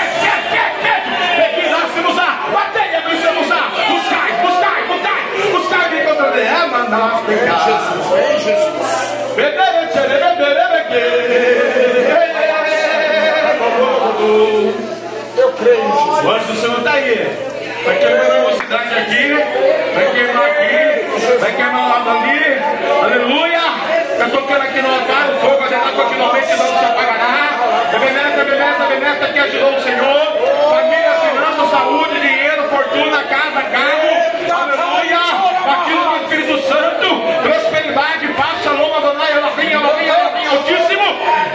[24.54, 27.88] Eu tocando aqui no altar, o fogo dela continuamente não se apagará.
[27.90, 30.26] Bebeneta, bebeneta, bebeneta que ajudou o Senhor.
[30.70, 34.14] Família, finanças, saúde, dinheiro, fortuna, casa, carro.
[34.62, 35.18] Aleluia.
[35.72, 37.06] Aquilo do Espírito Santo,
[37.42, 41.04] prosperidade, paz, shalom, Adonai, Elohim, Elohim, Elohim, Altíssimo.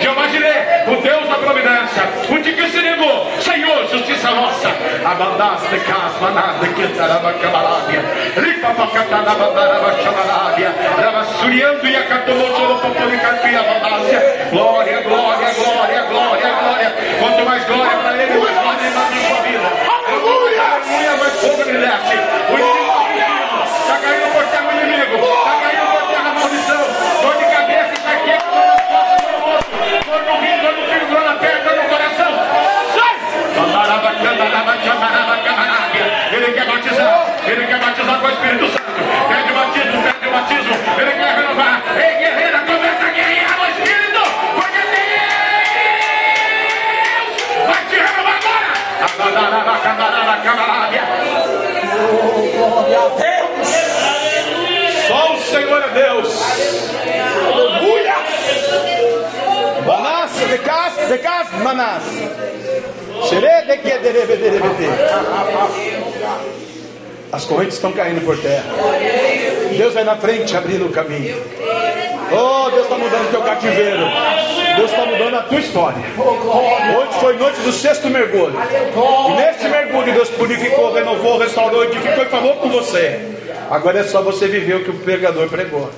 [0.01, 2.03] Jeová Jireh, o Deus da providência.
[2.29, 4.78] O que se negou, Senhor, justiça nossa.
[5.05, 8.01] Abandaste cas, manada, que taraba camarábia.
[8.35, 10.73] Ripa pacatana, bandaraba chamarábia.
[10.97, 14.47] Rava suriando e acatomou todo o povo de capia, abandácia.
[14.51, 16.95] Glória, glória, glória, glória, glória.
[17.19, 19.69] Quanto mais glória para ele, mais glória ele na sua vida.
[19.89, 22.15] Aleluia, aleluia, mais fogo ele desce.
[22.51, 22.78] O
[36.31, 37.25] Ele quer batizar.
[37.45, 38.83] Ele quer batizar com o Espírito Santo.
[39.29, 40.73] Pede batismo, pede batismo.
[40.99, 41.81] Ele quer renovar.
[41.95, 44.21] Ei, guerreira, começa a guerrear no Espírito.
[44.55, 45.27] Porque Deus
[47.67, 48.73] vai te renovar agora.
[55.07, 56.41] Só o Senhor é Deus.
[57.47, 58.15] Aleluia.
[59.85, 60.31] Manás,
[61.63, 62.03] manás.
[62.03, 62.48] De dere, de, de, de.
[67.31, 68.65] As correntes estão caindo por terra.
[69.77, 71.37] Deus vai na frente abrindo o caminho.
[72.31, 74.05] Oh, Deus está mudando teu cativeiro.
[74.75, 76.03] Deus está mudando a tua história.
[76.17, 78.55] Hoje foi noite do sexto mergulho.
[79.29, 83.19] E neste mergulho Deus purificou, renovou, restaurou, edificou e falou com você.
[83.69, 85.89] Agora é só você viver o que o pregador pregou.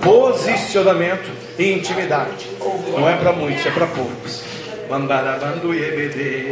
[0.00, 2.46] Posicionamento e intimidade.
[2.96, 4.55] Não é para muitos, é para poucos.
[4.90, 6.46] Bambara bandu yebedi.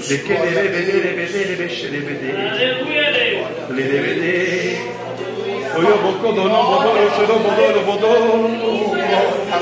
[0.00, 2.42] Zekelere bedere bedere beşere bedere.
[3.76, 4.76] Lere bedere.
[5.78, 8.50] Oyo boko dono bodoro şoro bodoro bodoro.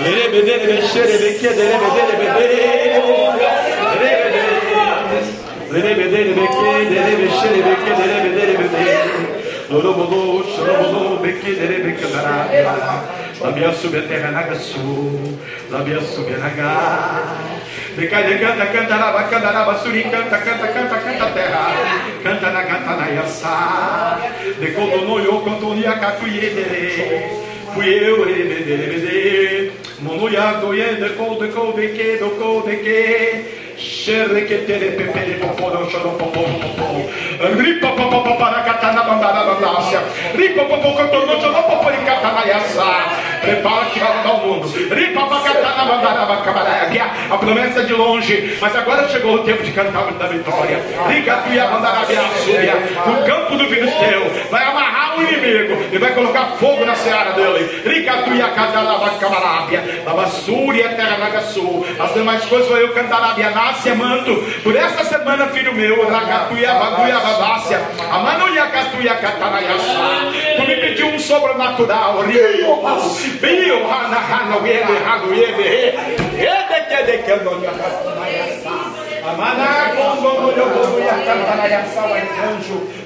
[0.05, 2.49] Lere bedere beşere bekedere bedere bedere.
[4.01, 4.53] Lere bedere.
[5.75, 8.99] Lere bedere bekedere beşere bekedere bedere bedere.
[9.71, 10.21] Doro bodo
[10.57, 12.35] şoro bodo bekedere bekedere.
[13.41, 13.61] Lebede.
[13.61, 13.69] Lerebederebexerebekederebederebede.
[13.69, 13.69] Lorobodo, chorobodo, bekederebekedarabia.
[13.69, 15.39] Labia subeterranagasu.
[15.71, 16.73] Labia suberaga.
[17.97, 21.67] Decade, canta, canta, raba, canta, raba, suri, canta, canta, canta, canta, terra.
[22.23, 24.19] Canta na gata na yassa.
[24.61, 27.49] Decodo no yo, conto ni acatuiedere.
[27.75, 33.68] Fui eu, rebede, Monuyago, yede, code, code, que, do, code, que.
[33.79, 37.09] Sherekete pepele popo no shono popo popo.
[37.39, 40.03] Ripo popo popo rakatana bambara bambasia.
[40.35, 43.38] Ripo popo koto no shono popo rikatana yasa.
[43.41, 44.69] Prepara que vai mudar o mundo.
[47.31, 50.81] A promessa é de longe, mas agora chegou o tempo de cantar da vitória.
[53.07, 57.83] No campo do filisteu, vai amarrar o inimigo e vai colocar fogo na seara dele.
[57.85, 60.03] Rica tu ia cantar a bacabarábia.
[60.05, 61.85] Lava súria, terra nagaçu.
[61.99, 64.35] As demais coisas vou eu cantar a bianácia, manto.
[64.63, 67.81] Por esta semana, filho meu, racatuia, baguia, badácia.
[68.11, 70.18] Amanuia, catuia, catanaiaçá.
[70.67, 72.21] Me pediu um sobrenatural.
[72.21, 72.25] A.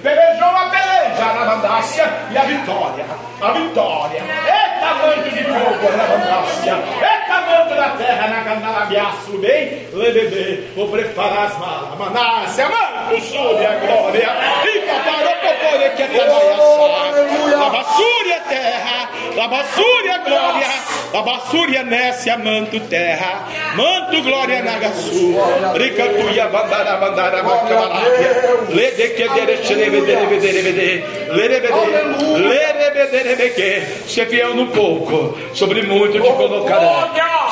[0.02, 3.04] Pelejou a peleja na bandácia e a vitória.
[3.40, 4.22] A vitória.
[4.22, 6.74] Eita, manto de fogo na bandácia.
[6.74, 9.38] Eita, manto da terra na canalabiaço.
[9.38, 11.98] Bem, lebebê, vou preparar as malas.
[11.98, 14.28] Manácia, manto, sube a glória.
[14.64, 14.80] E
[15.82, 17.02] é canaiaçá.
[17.58, 19.10] Lavassúria, terra.
[19.36, 20.66] Lavassúria, glória.
[21.12, 23.46] Lavassúria, nécia, manto, terra.
[23.74, 25.36] Manto, glória, nagaçu.
[25.76, 28.66] Ricatuia, bandara, bandara, bacabarábia.
[28.68, 31.04] Lede, que derece, lebede, lebede, lebede.
[31.30, 31.72] Lerebede,
[32.38, 36.88] lerebede, Ser fiel no pouco, sobre muito te colocarei.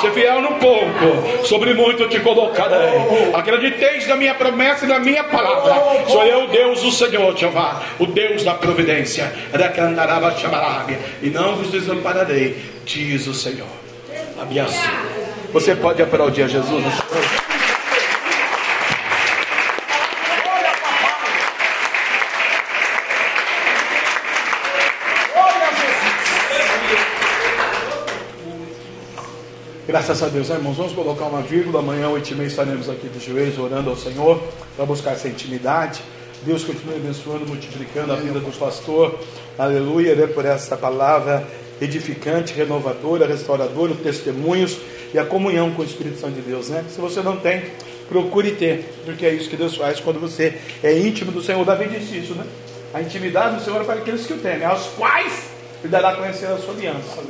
[0.00, 3.00] Ser fiel no pouco, sobre muito te colocarei.
[3.34, 6.04] Acrediteis na minha promessa e na minha palavra.
[6.08, 9.32] Sou eu, Deus, o Senhor, Jeová, o Deus da providência.
[11.22, 13.68] E não vos desampararei, diz o Senhor.
[14.40, 14.88] Abiaço.
[15.52, 16.84] Você pode aplaudir a Jesus?
[29.86, 30.76] Graças a Deus, né, irmãos.
[30.76, 31.80] Vamos colocar uma vírgula.
[31.80, 34.40] Amanhã, oito e meia, estaremos aqui de joelhos, orando ao Senhor
[34.76, 36.00] para buscar essa intimidade.
[36.42, 39.18] Deus continue abençoando, multiplicando a vida do pastor.
[39.58, 41.46] Aleluia, né, por essa palavra
[41.80, 44.78] edificante, renovadora, restauradora, testemunhos
[45.12, 46.84] e a comunhão com o Espírito Santo de Deus, né?
[46.88, 47.62] Se você não tem,
[48.08, 51.64] procure ter, porque é isso que Deus faz quando você é íntimo do Senhor.
[51.64, 52.44] Davi disse isso, né?
[52.92, 55.50] A intimidade do Senhor é para aqueles que o temem, aos quais
[55.82, 57.22] ele dará a conhecer a sua aliança.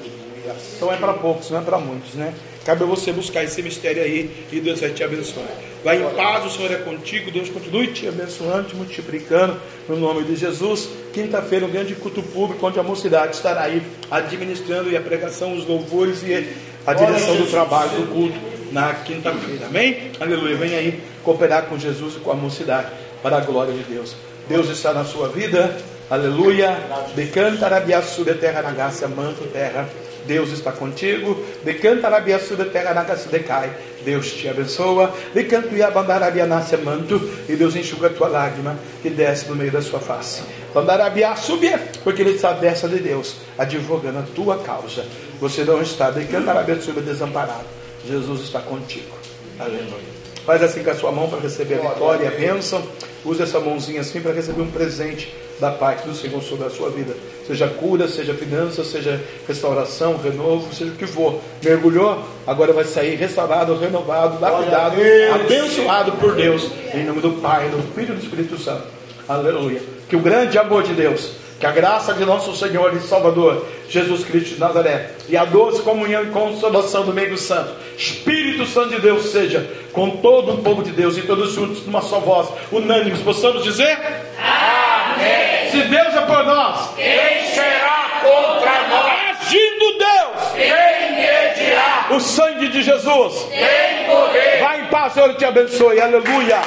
[0.76, 2.32] Então é para poucos, não é para muitos, né?
[2.64, 5.49] Cabe a você buscar esse mistério aí e Deus vai te abençoar.
[5.82, 7.30] Vai em paz, o Senhor é contigo.
[7.30, 9.57] Deus continue te abençoando, te multiplicando,
[9.88, 10.88] no nome de Jesus.
[11.12, 15.66] Quinta-feira, um grande culto público, onde a mocidade estará aí administrando e a pregação, os
[15.66, 16.55] louvores e
[16.86, 18.38] a direção do trabalho do culto
[18.72, 19.66] na quinta-feira.
[19.66, 20.12] Amém?
[20.20, 20.57] Aleluia.
[20.57, 22.88] Vem aí cooperar com Jesus e com a mocidade
[23.22, 24.14] para a glória de Deus.
[24.49, 25.76] Deus está na sua vida.
[26.11, 26.76] Aleluia.
[27.14, 29.88] Decanta rabiaçuda terra na graça, manto terra.
[30.30, 31.44] Deus está contigo.
[31.64, 33.68] Decanta rabiaçuda terra na graça decai.
[34.04, 35.12] Deus te abençoa.
[35.34, 37.20] Decanto e abandarabianácia manto.
[37.48, 40.42] E Deus enxuga a tua lágrima que desce no meio da sua face.
[40.72, 45.04] Bandarabia subir, porque ele está dessa de Deus, advogando a tua causa.
[45.40, 47.66] Você não está decanta rabiaçuda desamparado.
[48.06, 49.12] Jesus está contigo.
[49.58, 50.20] Aleluia.
[50.46, 52.80] Faz assim com a sua mão para receber a vitória e a bênção.
[53.24, 56.88] Use essa mãozinha assim para receber um presente da parte do Senhor sobre a sua
[56.90, 57.14] vida.
[57.46, 61.38] Seja cura, seja finanças, seja restauração, renovo, seja o que for.
[61.62, 64.96] Mergulhou, agora vai sair restaurado, renovado, lapidado,
[65.34, 66.70] abençoado por Deus.
[66.94, 68.84] Em nome do Pai, do Filho e do Espírito Santo.
[69.28, 69.82] Aleluia.
[70.08, 74.24] Que o grande amor de Deus, que a graça de nosso Senhor e Salvador, Jesus
[74.24, 79.00] Cristo de Nazaré, e a doce comunhão e consolação do meio santo, Espírito Santo de
[79.02, 83.20] Deus, seja com todo o povo de Deus e todos juntos, numa só voz, unânimes,
[83.20, 83.94] possamos dizer:
[84.38, 85.70] Amém.
[85.70, 89.20] Se Deus é por nós, Quem será contra nós?
[89.42, 92.06] agindo Deus, Quem medirá?
[92.11, 94.61] o sangue de Jesus, Tem poder.
[94.61, 96.58] vai em paz, Senhor te abençoe, aleluia.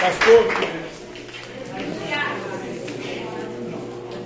[0.00, 0.69] Pastor,